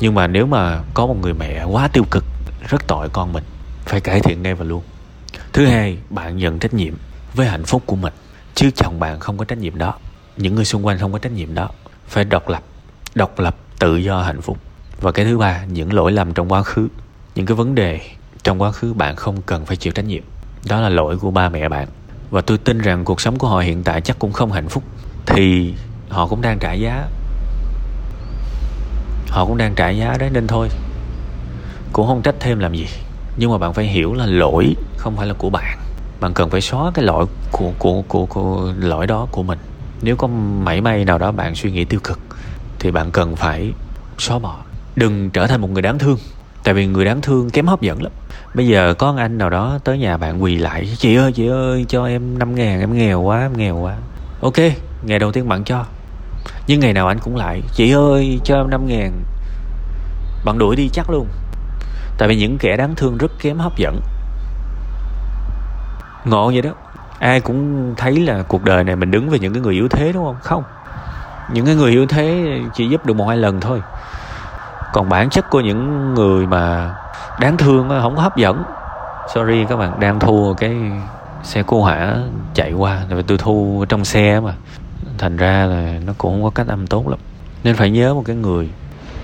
Nhưng 0.00 0.14
mà 0.14 0.26
nếu 0.26 0.46
mà 0.46 0.82
có 0.94 1.06
một 1.06 1.16
người 1.22 1.34
mẹ 1.34 1.64
quá 1.64 1.88
tiêu 1.88 2.04
cực, 2.10 2.24
rất 2.68 2.86
tội 2.86 3.08
con 3.12 3.32
mình, 3.32 3.44
phải 3.86 4.00
cải 4.00 4.20
thiện 4.20 4.42
ngay 4.42 4.54
và 4.54 4.64
luôn. 4.64 4.82
Thứ 5.52 5.66
hai, 5.66 5.98
bạn 6.10 6.36
nhận 6.36 6.58
trách 6.58 6.74
nhiệm 6.74 6.94
với 7.34 7.46
hạnh 7.46 7.64
phúc 7.64 7.82
của 7.86 7.96
mình. 7.96 8.12
Chứ 8.54 8.70
chồng 8.70 9.00
bạn 9.00 9.20
không 9.20 9.38
có 9.38 9.44
trách 9.44 9.58
nhiệm 9.58 9.78
đó, 9.78 9.94
những 10.36 10.54
người 10.54 10.64
xung 10.64 10.86
quanh 10.86 10.98
không 10.98 11.12
có 11.12 11.18
trách 11.18 11.32
nhiệm 11.32 11.54
đó, 11.54 11.68
phải 12.08 12.24
độc 12.24 12.48
lập 12.48 12.62
độc 13.14 13.38
lập 13.38 13.56
tự 13.78 13.96
do 13.96 14.22
hạnh 14.22 14.40
phúc. 14.40 14.58
Và 15.00 15.12
cái 15.12 15.24
thứ 15.24 15.38
ba, 15.38 15.64
những 15.64 15.92
lỗi 15.92 16.12
lầm 16.12 16.32
trong 16.32 16.52
quá 16.52 16.62
khứ, 16.62 16.88
những 17.34 17.46
cái 17.46 17.54
vấn 17.54 17.74
đề 17.74 18.00
trong 18.42 18.62
quá 18.62 18.72
khứ 18.72 18.92
bạn 18.92 19.16
không 19.16 19.42
cần 19.42 19.66
phải 19.66 19.76
chịu 19.76 19.92
trách 19.92 20.04
nhiệm. 20.04 20.22
Đó 20.68 20.80
là 20.80 20.88
lỗi 20.88 21.18
của 21.18 21.30
ba 21.30 21.48
mẹ 21.48 21.68
bạn 21.68 21.88
và 22.30 22.40
tôi 22.40 22.58
tin 22.58 22.78
rằng 22.78 23.04
cuộc 23.04 23.20
sống 23.20 23.38
của 23.38 23.48
họ 23.48 23.58
hiện 23.58 23.82
tại 23.82 24.00
chắc 24.00 24.18
cũng 24.18 24.32
không 24.32 24.52
hạnh 24.52 24.68
phúc. 24.68 24.82
Thì 25.26 25.74
họ 26.08 26.26
cũng 26.26 26.42
đang 26.42 26.58
trả 26.58 26.72
giá. 26.72 27.08
Họ 29.28 29.46
cũng 29.46 29.56
đang 29.56 29.74
trả 29.74 29.90
giá 29.90 30.16
đấy 30.18 30.30
nên 30.32 30.46
thôi. 30.46 30.68
Cũng 31.92 32.06
không 32.06 32.22
trách 32.22 32.34
thêm 32.40 32.58
làm 32.58 32.74
gì. 32.74 32.86
Nhưng 33.36 33.50
mà 33.50 33.58
bạn 33.58 33.74
phải 33.74 33.84
hiểu 33.84 34.14
là 34.14 34.26
lỗi 34.26 34.74
không 34.96 35.16
phải 35.16 35.26
là 35.26 35.34
của 35.34 35.50
bạn. 35.50 35.78
Bạn 36.20 36.34
cần 36.34 36.50
phải 36.50 36.60
xóa 36.60 36.90
cái 36.94 37.04
lỗi 37.04 37.26
của 37.52 37.72
của 37.78 38.02
của, 38.08 38.26
của 38.26 38.72
lỗi 38.78 39.06
đó 39.06 39.26
của 39.30 39.42
mình. 39.42 39.58
Nếu 40.02 40.16
có 40.16 40.26
mảy 40.64 40.80
may 40.80 41.04
nào 41.04 41.18
đó 41.18 41.32
bạn 41.32 41.54
suy 41.54 41.70
nghĩ 41.70 41.84
tiêu 41.84 42.00
cực 42.04 42.20
thì 42.78 42.90
bạn 42.90 43.10
cần 43.10 43.36
phải 43.36 43.72
xóa 44.18 44.38
bỏ. 44.38 44.56
Đừng 44.96 45.30
trở 45.30 45.46
thành 45.46 45.60
một 45.60 45.70
người 45.70 45.82
đáng 45.82 45.98
thương 45.98 46.18
tại 46.64 46.74
vì 46.74 46.86
người 46.86 47.04
đáng 47.04 47.20
thương 47.20 47.50
kém 47.50 47.66
hấp 47.66 47.80
dẫn 47.80 48.02
lắm. 48.02 48.12
Bây 48.54 48.66
giờ 48.66 48.94
có 48.94 49.14
anh 49.18 49.38
nào 49.38 49.50
đó 49.50 49.78
tới 49.84 49.98
nhà 49.98 50.16
bạn 50.16 50.42
quỳ 50.42 50.56
lại, 50.56 50.94
chị 50.98 51.16
ơi 51.16 51.32
chị 51.32 51.48
ơi, 51.48 51.84
cho 51.88 52.06
em 52.06 52.38
5 52.38 52.54
ngàn, 52.54 52.80
em 52.80 52.94
nghèo 52.94 53.20
quá, 53.20 53.40
em 53.40 53.56
nghèo 53.56 53.76
quá. 53.76 53.96
Ok, 54.40 54.56
ngày 55.02 55.18
đầu 55.18 55.32
tiên 55.32 55.48
bạn 55.48 55.64
cho. 55.64 55.84
Nhưng 56.66 56.80
ngày 56.80 56.92
nào 56.92 57.08
anh 57.08 57.18
cũng 57.18 57.36
lại, 57.36 57.62
chị 57.74 57.92
ơi, 57.92 58.40
cho 58.44 58.56
em 58.56 58.70
5 58.70 58.86
ngàn. 58.86 59.22
Bạn 60.44 60.58
đuổi 60.58 60.76
đi 60.76 60.88
chắc 60.92 61.10
luôn. 61.10 61.26
Tại 62.18 62.28
vì 62.28 62.36
những 62.36 62.58
kẻ 62.58 62.76
đáng 62.76 62.94
thương 62.94 63.18
rất 63.18 63.32
kém 63.40 63.58
hấp 63.58 63.76
dẫn. 63.76 64.00
Ngộ 66.24 66.50
vậy 66.50 66.62
đó. 66.62 66.70
Ai 67.18 67.40
cũng 67.40 67.94
thấy 67.96 68.20
là 68.20 68.42
cuộc 68.42 68.64
đời 68.64 68.84
này 68.84 68.96
mình 68.96 69.10
đứng 69.10 69.30
về 69.30 69.38
những 69.38 69.52
cái 69.52 69.62
người 69.62 69.74
yếu 69.74 69.88
thế, 69.88 70.12
đúng 70.12 70.24
không? 70.24 70.36
Không. 70.42 70.62
Những 71.52 71.66
cái 71.66 71.74
người 71.74 71.90
yếu 71.90 72.06
thế 72.06 72.58
chỉ 72.74 72.88
giúp 72.88 73.06
được 73.06 73.14
một 73.14 73.26
hai 73.28 73.36
lần 73.36 73.60
thôi 73.60 73.80
còn 74.92 75.08
bản 75.08 75.30
chất 75.30 75.50
của 75.50 75.60
những 75.60 76.14
người 76.14 76.46
mà 76.46 76.94
đáng 77.40 77.56
thương 77.56 77.88
không 77.88 78.16
có 78.16 78.22
hấp 78.22 78.36
dẫn. 78.36 78.62
Sorry 79.34 79.64
các 79.68 79.76
bạn, 79.76 80.00
đang 80.00 80.20
thua 80.20 80.54
cái 80.54 80.76
xe 81.42 81.62
cứu 81.62 81.80
hỏa 81.80 82.16
chạy 82.54 82.72
qua. 82.72 83.02
Tại 83.10 83.22
tôi 83.26 83.38
thu 83.38 83.84
trong 83.88 84.04
xe 84.04 84.40
mà. 84.40 84.54
Thành 85.18 85.36
ra 85.36 85.66
là 85.66 85.98
nó 86.06 86.12
cũng 86.18 86.32
không 86.32 86.42
có 86.42 86.50
cách 86.50 86.66
âm 86.66 86.86
tốt 86.86 87.08
lắm. 87.08 87.18
Nên 87.64 87.76
phải 87.76 87.90
nhớ 87.90 88.14
một 88.14 88.22
cái 88.26 88.36
người 88.36 88.68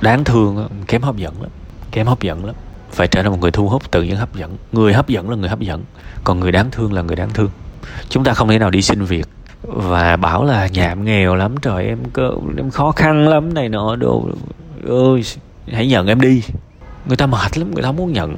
đáng 0.01 0.25
thương 0.25 0.69
kém 0.87 1.03
hấp 1.03 1.17
dẫn 1.17 1.43
lắm. 1.43 1.51
Kém 1.91 2.07
hấp 2.07 2.21
dẫn 2.21 2.45
lắm. 2.45 2.55
Phải 2.91 3.09
trở 3.09 3.23
thành 3.23 3.33
một 3.33 3.39
người 3.41 3.51
thu 3.51 3.69
hút 3.69 3.91
tự 3.91 4.03
nhiên 4.03 4.17
hấp 4.17 4.35
dẫn. 4.35 4.57
Người 4.73 4.93
hấp 4.93 5.09
dẫn 5.09 5.31
là 5.31 5.37
người 5.37 5.49
hấp 5.49 5.61
dẫn. 5.61 5.85
Còn 6.25 6.41
người 6.41 6.53
đáng 6.53 6.71
thương 6.71 6.93
là 6.93 7.03
người 7.03 7.17
đáng 7.17 7.31
thương. 7.35 7.51
Chúng 8.09 8.25
ta 8.25 8.35
không 8.35 8.49
thể 8.49 8.59
nào 8.59 8.71
đi 8.71 8.83
xin 8.83 9.05
việc 9.05 9.29
và 9.63 10.17
bảo 10.17 10.45
là 10.45 10.67
nhà 10.67 10.89
em 10.89 11.05
nghèo 11.05 11.35
lắm, 11.35 11.55
trời 11.63 11.87
em 11.87 11.99
cơ, 12.13 12.31
em 12.57 12.71
khó 12.71 12.93
khăn 12.93 13.29
lắm 13.29 13.55
này 13.55 13.69
nọ 13.69 13.97
đồ. 13.97 14.29
Ơi 14.89 15.23
hãy 15.73 15.87
nhận 15.87 16.07
em 16.07 16.21
đi. 16.21 16.43
Người 17.07 17.17
ta 17.17 17.27
mệt 17.27 17.59
lắm, 17.59 17.71
người 17.75 17.83
ta 17.83 17.89
không 17.89 17.97
muốn 17.97 18.13
nhận. 18.13 18.37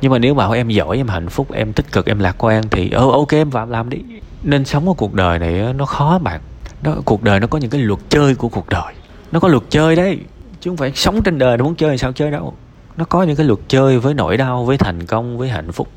Nhưng 0.00 0.12
mà 0.12 0.18
nếu 0.18 0.34
bảo 0.34 0.52
em 0.52 0.68
giỏi, 0.68 0.96
em 0.96 1.08
hạnh 1.08 1.28
phúc, 1.28 1.52
em 1.52 1.72
tích 1.72 1.92
cực, 1.92 2.06
em 2.06 2.18
lạc 2.18 2.44
quan 2.44 2.62
thì 2.70 2.90
ừ 2.90 3.10
ok, 3.10 3.32
em 3.32 3.50
vào 3.50 3.66
làm 3.66 3.90
đi. 3.90 3.98
Nên 4.42 4.64
sống 4.64 4.88
ở 4.88 4.94
cuộc 4.96 5.14
đời 5.14 5.38
này 5.38 5.72
nó 5.74 5.84
khó 5.86 6.18
bạn. 6.18 6.40
Nó, 6.82 6.94
cuộc 7.04 7.22
đời 7.22 7.40
nó 7.40 7.46
có 7.46 7.58
những 7.58 7.70
cái 7.70 7.80
luật 7.80 8.00
chơi 8.08 8.34
của 8.34 8.48
cuộc 8.48 8.68
đời. 8.68 8.94
Nó 9.32 9.40
có 9.40 9.48
luật 9.48 9.62
chơi 9.70 9.96
đấy, 9.96 10.18
chứ 10.60 10.70
không 10.70 10.76
phải 10.76 10.92
sống 10.94 11.22
trên 11.22 11.38
đời 11.38 11.58
nó 11.58 11.64
muốn 11.64 11.74
chơi 11.74 11.98
sao 11.98 12.12
chơi 12.12 12.30
đâu. 12.30 12.54
Nó 12.96 13.04
có 13.04 13.22
những 13.22 13.36
cái 13.36 13.46
luật 13.46 13.60
chơi 13.68 13.98
với 13.98 14.14
nỗi 14.14 14.36
đau, 14.36 14.64
với 14.64 14.78
thành 14.78 15.06
công, 15.06 15.38
với 15.38 15.48
hạnh 15.48 15.72
phúc. 15.72 15.88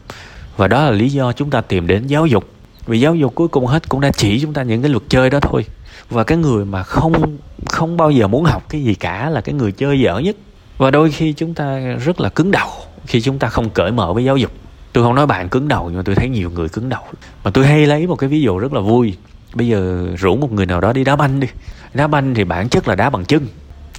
Và 0.57 0.67
đó 0.67 0.83
là 0.83 0.91
lý 0.91 1.09
do 1.09 1.33
chúng 1.33 1.49
ta 1.49 1.61
tìm 1.61 1.87
đến 1.87 2.07
giáo 2.07 2.25
dục. 2.25 2.43
Vì 2.87 2.99
giáo 2.99 3.15
dục 3.15 3.35
cuối 3.35 3.47
cùng 3.47 3.65
hết 3.65 3.89
cũng 3.89 4.01
đã 4.01 4.11
chỉ 4.11 4.39
chúng 4.41 4.53
ta 4.53 4.63
những 4.63 4.81
cái 4.81 4.91
luật 4.91 5.03
chơi 5.09 5.29
đó 5.29 5.39
thôi 5.39 5.65
và 6.09 6.23
cái 6.23 6.37
người 6.37 6.65
mà 6.65 6.83
không 6.83 7.37
không 7.65 7.97
bao 7.97 8.11
giờ 8.11 8.27
muốn 8.27 8.43
học 8.43 8.63
cái 8.69 8.83
gì 8.83 8.93
cả 8.93 9.29
là 9.29 9.41
cái 9.41 9.55
người 9.55 9.71
chơi 9.71 9.99
dở 9.99 10.19
nhất. 10.19 10.35
Và 10.77 10.91
đôi 10.91 11.11
khi 11.11 11.33
chúng 11.33 11.53
ta 11.53 11.79
rất 11.79 12.21
là 12.21 12.29
cứng 12.29 12.51
đầu 12.51 12.69
khi 13.05 13.21
chúng 13.21 13.39
ta 13.39 13.47
không 13.47 13.69
cởi 13.69 13.91
mở 13.91 14.13
với 14.13 14.23
giáo 14.23 14.37
dục. 14.37 14.51
Tôi 14.93 15.03
không 15.03 15.15
nói 15.15 15.27
bạn 15.27 15.49
cứng 15.49 15.67
đầu 15.67 15.85
nhưng 15.85 15.97
mà 15.97 16.03
tôi 16.05 16.15
thấy 16.15 16.29
nhiều 16.29 16.49
người 16.49 16.69
cứng 16.69 16.89
đầu. 16.89 17.01
Mà 17.43 17.51
tôi 17.51 17.67
hay 17.67 17.85
lấy 17.85 18.07
một 18.07 18.15
cái 18.15 18.29
ví 18.29 18.41
dụ 18.41 18.59
rất 18.59 18.73
là 18.73 18.81
vui. 18.81 19.17
Bây 19.53 19.67
giờ 19.67 20.07
rủ 20.17 20.35
một 20.35 20.51
người 20.51 20.65
nào 20.65 20.81
đó 20.81 20.93
đi 20.93 21.03
đá 21.03 21.15
banh 21.15 21.39
đi. 21.39 21.47
Đá 21.93 22.07
banh 22.07 22.35
thì 22.35 22.43
bản 22.43 22.69
chất 22.69 22.87
là 22.87 22.95
đá 22.95 23.09
bằng 23.09 23.25
chân. 23.25 23.47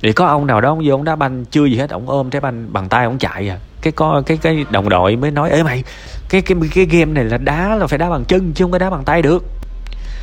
Thì 0.02 0.12
có 0.12 0.26
ông 0.26 0.46
nào 0.46 0.60
đó 0.60 0.68
ông 0.68 0.80
vô 0.84 0.94
ông 0.94 1.04
đá 1.04 1.16
banh, 1.16 1.44
chưa 1.44 1.64
gì 1.64 1.76
hết, 1.76 1.90
ông 1.90 2.08
ôm 2.10 2.30
trái 2.30 2.40
banh 2.40 2.72
bằng 2.72 2.88
tay 2.88 3.04
ông 3.04 3.18
chạy 3.18 3.48
à. 3.48 3.58
Cái 3.80 3.92
có, 3.92 4.22
cái 4.26 4.36
cái 4.36 4.64
đồng 4.70 4.88
đội 4.88 5.16
mới 5.16 5.30
nói 5.30 5.50
ế 5.50 5.62
mày, 5.62 5.84
cái 6.28 6.42
cái 6.42 6.56
cái 6.74 6.84
game 6.84 7.12
này 7.12 7.24
là 7.24 7.38
đá 7.38 7.76
là 7.76 7.86
phải 7.86 7.98
đá 7.98 8.10
bằng 8.10 8.24
chân 8.24 8.52
chứ 8.52 8.64
không 8.64 8.72
có 8.72 8.78
đá 8.78 8.90
bằng 8.90 9.04
tay 9.04 9.22
được 9.22 9.44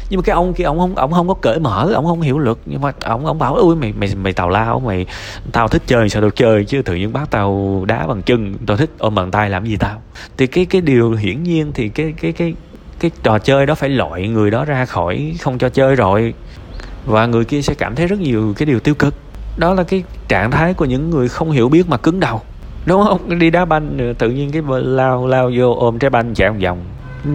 nhưng 0.10 0.18
mà 0.18 0.22
cái 0.22 0.34
ông 0.34 0.54
kia 0.54 0.64
ông 0.64 0.80
không 0.80 0.96
ông 0.96 1.12
không 1.12 1.28
có 1.28 1.34
cởi 1.34 1.60
mở, 1.60 1.92
ông 1.94 2.06
không 2.06 2.22
hiểu 2.22 2.40
luật. 2.40 2.58
Nhưng 2.66 2.82
mà 2.82 2.92
ông 3.02 3.26
ông 3.26 3.40
bảo, 3.40 3.56
ui, 3.56 3.76
mày 3.76 3.94
mày 4.00 4.16
mày 4.16 4.34
tào 4.34 4.50
lao, 4.50 4.80
mày, 4.80 5.06
tao 5.52 5.68
thích 5.68 5.82
chơi 5.88 6.10
sao 6.10 6.22
tao 6.22 6.30
chơi, 6.30 6.66
chứ 6.66 6.82
tự 6.82 6.96
nhiên 6.96 7.14
bác 7.14 7.32
tao 7.32 7.84
đá 7.88 8.08
bằng 8.08 8.22
chân, 8.22 8.56
tao 8.66 8.78
thích, 8.78 8.90
ôm 8.98 9.16
bằng 9.16 9.32
tay 9.32 9.50
làm 9.50 9.66
gì 9.66 9.78
tao? 9.78 10.02
Thì 10.38 10.48
cái 10.48 10.66
cái 10.66 10.82
điều 10.82 11.12
hiển 11.12 11.44
nhiên 11.44 11.72
thì 11.74 11.90
cái 11.90 12.14
cái 12.22 12.32
cái 12.32 12.54
cái 13.00 13.12
trò 13.24 13.40
chơi 13.40 13.66
đó 13.66 13.76
phải 13.76 13.90
loại 13.90 14.28
người 14.28 14.52
đó 14.52 14.66
ra 14.66 14.86
khỏi 14.86 15.36
không 15.42 15.58
cho 15.58 15.70
chơi 15.70 15.96
rồi. 15.96 16.34
Và 17.06 17.26
người 17.26 17.46
kia 17.46 17.62
sẽ 17.62 17.74
cảm 17.74 17.96
thấy 17.96 18.08
rất 18.08 18.20
nhiều 18.20 18.54
cái 18.58 18.66
điều 18.66 18.80
tiêu 18.80 18.96
cực. 18.96 19.14
Đó 19.58 19.74
là 19.74 19.84
cái 19.84 20.04
trạng 20.28 20.52
thái 20.52 20.74
của 20.74 20.86
những 20.86 21.10
người 21.10 21.28
không 21.28 21.52
hiểu 21.52 21.70
biết 21.70 21.90
mà 21.90 21.98
cứng 21.98 22.20
đầu. 22.20 22.42
Đúng 22.86 23.04
không? 23.04 23.40
Đi 23.40 23.50
đá 23.50 23.66
banh, 23.66 24.14
tự 24.18 24.30
nhiên 24.30 24.52
cái 24.52 24.62
lao 24.68 25.28
lao 25.28 25.52
vô 25.56 25.76
ôm 25.80 26.00
trái 26.00 26.10
banh 26.10 26.34
chạy 26.34 26.50
vòng 26.50 26.60
vòng. 26.60 26.78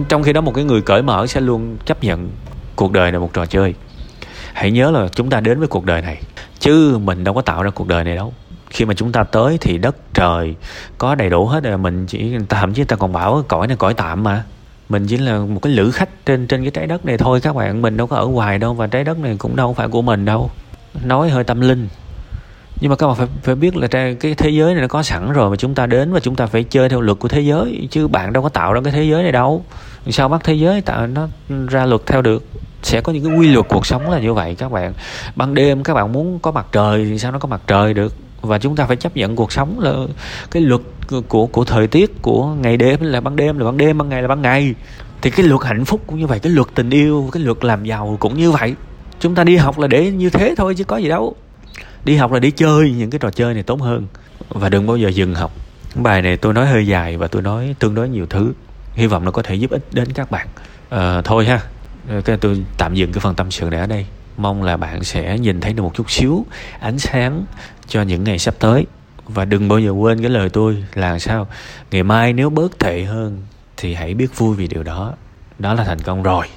Trong 0.09 0.23
khi 0.23 0.33
đó 0.33 0.41
một 0.41 0.55
cái 0.55 0.63
người 0.63 0.81
cởi 0.81 1.01
mở 1.01 1.27
sẽ 1.27 1.41
luôn 1.41 1.77
chấp 1.85 2.03
nhận 2.03 2.29
cuộc 2.75 2.91
đời 2.91 3.11
là 3.11 3.19
một 3.19 3.29
trò 3.33 3.45
chơi. 3.45 3.73
Hãy 4.53 4.71
nhớ 4.71 4.91
là 4.91 5.07
chúng 5.07 5.29
ta 5.29 5.39
đến 5.39 5.59
với 5.59 5.67
cuộc 5.67 5.85
đời 5.85 6.01
này, 6.01 6.21
chứ 6.59 6.97
mình 6.97 7.23
đâu 7.23 7.33
có 7.33 7.41
tạo 7.41 7.63
ra 7.63 7.69
cuộc 7.69 7.87
đời 7.87 8.03
này 8.03 8.15
đâu. 8.15 8.33
Khi 8.69 8.85
mà 8.85 8.93
chúng 8.93 9.11
ta 9.11 9.23
tới 9.23 9.57
thì 9.61 9.77
đất 9.77 9.95
trời 10.13 10.55
có 10.97 11.15
đầy 11.15 11.29
đủ 11.29 11.45
hết 11.45 11.63
rồi 11.63 11.77
mình 11.77 12.05
chỉ, 12.05 12.35
thậm 12.49 12.73
chí 12.73 12.83
ta 12.83 12.95
còn 12.95 13.13
bảo 13.13 13.43
cõi 13.47 13.67
này 13.67 13.77
cõi 13.77 13.93
tạm 13.93 14.23
mà. 14.23 14.43
Mình 14.89 15.07
chỉ 15.07 15.17
là 15.17 15.39
một 15.39 15.59
cái 15.61 15.73
lữ 15.73 15.91
khách 15.91 16.25
trên 16.25 16.47
trên 16.47 16.61
cái 16.61 16.71
trái 16.71 16.87
đất 16.87 17.05
này 17.05 17.17
thôi, 17.17 17.41
các 17.41 17.55
bạn. 17.55 17.81
Mình 17.81 17.97
đâu 17.97 18.07
có 18.07 18.15
ở 18.15 18.25
ngoài 18.25 18.59
đâu 18.59 18.73
và 18.73 18.87
trái 18.87 19.03
đất 19.03 19.19
này 19.19 19.35
cũng 19.37 19.55
đâu 19.55 19.73
phải 19.73 19.87
của 19.87 20.01
mình 20.01 20.25
đâu. 20.25 20.49
Nói 21.03 21.29
hơi 21.29 21.43
tâm 21.43 21.61
linh. 21.61 21.87
Nhưng 22.81 22.89
mà 22.89 22.95
các 22.95 23.07
bạn 23.07 23.15
phải 23.15 23.27
phải 23.43 23.55
biết 23.55 23.75
là 23.75 23.87
cái 23.87 24.35
thế 24.37 24.49
giới 24.49 24.73
này 24.73 24.81
nó 24.81 24.87
có 24.87 25.03
sẵn 25.03 25.31
rồi 25.33 25.49
mà 25.49 25.55
chúng 25.55 25.75
ta 25.75 25.85
đến 25.85 26.13
và 26.13 26.19
chúng 26.19 26.35
ta 26.35 26.45
phải 26.45 26.63
chơi 26.63 26.89
theo 26.89 27.01
luật 27.01 27.19
của 27.19 27.27
thế 27.27 27.41
giới, 27.41 27.87
chứ 27.91 28.07
bạn 28.07 28.33
đâu 28.33 28.43
có 28.43 28.49
tạo 28.49 28.73
ra 28.73 28.81
cái 28.83 28.93
thế 28.93 29.03
giới 29.03 29.23
này 29.23 29.31
đâu. 29.31 29.65
Sao 30.09 30.29
bắt 30.29 30.41
thế 30.43 30.53
giới 30.53 30.81
tạo 30.81 31.07
nó 31.07 31.27
ra 31.69 31.85
luật 31.85 32.01
theo 32.05 32.21
được? 32.21 32.45
Sẽ 32.83 33.01
có 33.01 33.13
những 33.13 33.23
cái 33.23 33.37
quy 33.37 33.47
luật 33.47 33.65
cuộc 33.69 33.85
sống 33.85 34.11
là 34.11 34.19
như 34.19 34.33
vậy. 34.33 34.55
Các 34.55 34.71
bạn 34.71 34.93
ban 35.35 35.53
đêm 35.53 35.83
các 35.83 35.93
bạn 35.93 36.11
muốn 36.11 36.39
có 36.39 36.51
mặt 36.51 36.65
trời 36.71 37.05
thì 37.05 37.19
sao 37.19 37.31
nó 37.31 37.39
có 37.39 37.47
mặt 37.47 37.61
trời 37.67 37.93
được? 37.93 38.15
Và 38.41 38.59
chúng 38.59 38.75
ta 38.75 38.85
phải 38.85 38.95
chấp 38.95 39.17
nhận 39.17 39.35
cuộc 39.35 39.51
sống 39.51 39.79
là 39.79 39.93
cái 40.51 40.63
luật 40.63 40.81
của 41.27 41.45
của 41.45 41.63
thời 41.63 41.87
tiết 41.87 42.21
của 42.21 42.45
ngày 42.45 42.77
đêm 42.77 42.99
là 43.01 43.21
ban 43.21 43.35
đêm 43.35 43.59
là 43.59 43.65
ban 43.65 43.77
đêm 43.77 43.97
ban 43.97 44.09
ngày 44.09 44.21
là 44.21 44.27
ban 44.27 44.41
ngày. 44.41 44.73
Thì 45.21 45.29
cái 45.29 45.45
luật 45.45 45.61
hạnh 45.63 45.85
phúc 45.85 46.01
cũng 46.07 46.19
như 46.19 46.27
vậy 46.27 46.39
cái 46.39 46.51
luật 46.51 46.67
tình 46.75 46.89
yêu 46.89 47.29
cái 47.31 47.43
luật 47.43 47.63
làm 47.63 47.85
giàu 47.85 48.17
cũng 48.19 48.37
như 48.37 48.51
vậy. 48.51 48.75
Chúng 49.19 49.35
ta 49.35 49.43
đi 49.43 49.55
học 49.55 49.79
là 49.79 49.87
để 49.87 50.11
như 50.11 50.29
thế 50.29 50.55
thôi 50.57 50.75
chứ 50.77 50.83
có 50.83 50.97
gì 50.97 51.09
đâu. 51.09 51.35
Đi 52.05 52.15
học 52.15 52.31
là 52.31 52.39
để 52.39 52.51
chơi 52.51 52.91
những 52.91 53.09
cái 53.09 53.19
trò 53.19 53.29
chơi 53.29 53.53
này 53.53 53.63
tốt 53.63 53.81
hơn. 53.81 54.07
Và 54.49 54.69
đừng 54.69 54.87
bao 54.87 54.97
giờ 54.97 55.09
dừng 55.09 55.35
học. 55.35 55.51
Bài 55.95 56.21
này 56.21 56.37
tôi 56.37 56.53
nói 56.53 56.65
hơi 56.65 56.87
dài 56.87 57.17
và 57.17 57.27
tôi 57.27 57.41
nói 57.41 57.75
tương 57.79 57.95
đối 57.95 58.09
nhiều 58.09 58.25
thứ. 58.29 58.53
Hy 58.93 59.07
vọng 59.07 59.25
nó 59.25 59.31
có 59.31 59.41
thể 59.41 59.55
giúp 59.55 59.71
ích 59.71 59.83
đến 59.91 60.13
các 60.13 60.31
bạn. 60.31 60.47
À, 60.89 61.21
thôi 61.21 61.45
ha. 61.45 61.59
Ờ, 62.09 62.21
cái 62.21 62.37
tôi 62.37 62.63
tạm 62.77 62.95
dừng 62.95 63.11
cái 63.11 63.19
phần 63.19 63.35
tâm 63.35 63.51
sự 63.51 63.69
này 63.69 63.79
ở 63.79 63.87
đây. 63.87 64.05
Mong 64.37 64.63
là 64.63 64.77
bạn 64.77 65.03
sẽ 65.03 65.39
nhìn 65.39 65.61
thấy 65.61 65.73
được 65.73 65.83
một 65.83 65.91
chút 65.93 66.11
xíu 66.11 66.45
ánh 66.79 66.99
sáng 66.99 67.45
cho 67.87 68.01
những 68.01 68.23
ngày 68.23 68.39
sắp 68.39 68.55
tới. 68.59 68.85
Và 69.25 69.45
đừng 69.45 69.67
bao 69.67 69.79
giờ 69.79 69.91
quên 69.91 70.21
cái 70.21 70.29
lời 70.29 70.49
tôi 70.49 70.83
là 70.93 71.19
sao? 71.19 71.47
Ngày 71.91 72.03
mai 72.03 72.33
nếu 72.33 72.49
bớt 72.49 72.77
tệ 72.79 73.03
hơn 73.03 73.41
thì 73.77 73.93
hãy 73.93 74.13
biết 74.13 74.37
vui 74.37 74.55
vì 74.55 74.67
điều 74.67 74.83
đó. 74.83 75.13
Đó 75.59 75.73
là 75.73 75.83
thành 75.83 75.99
công 75.99 76.23
rồi. 76.23 76.47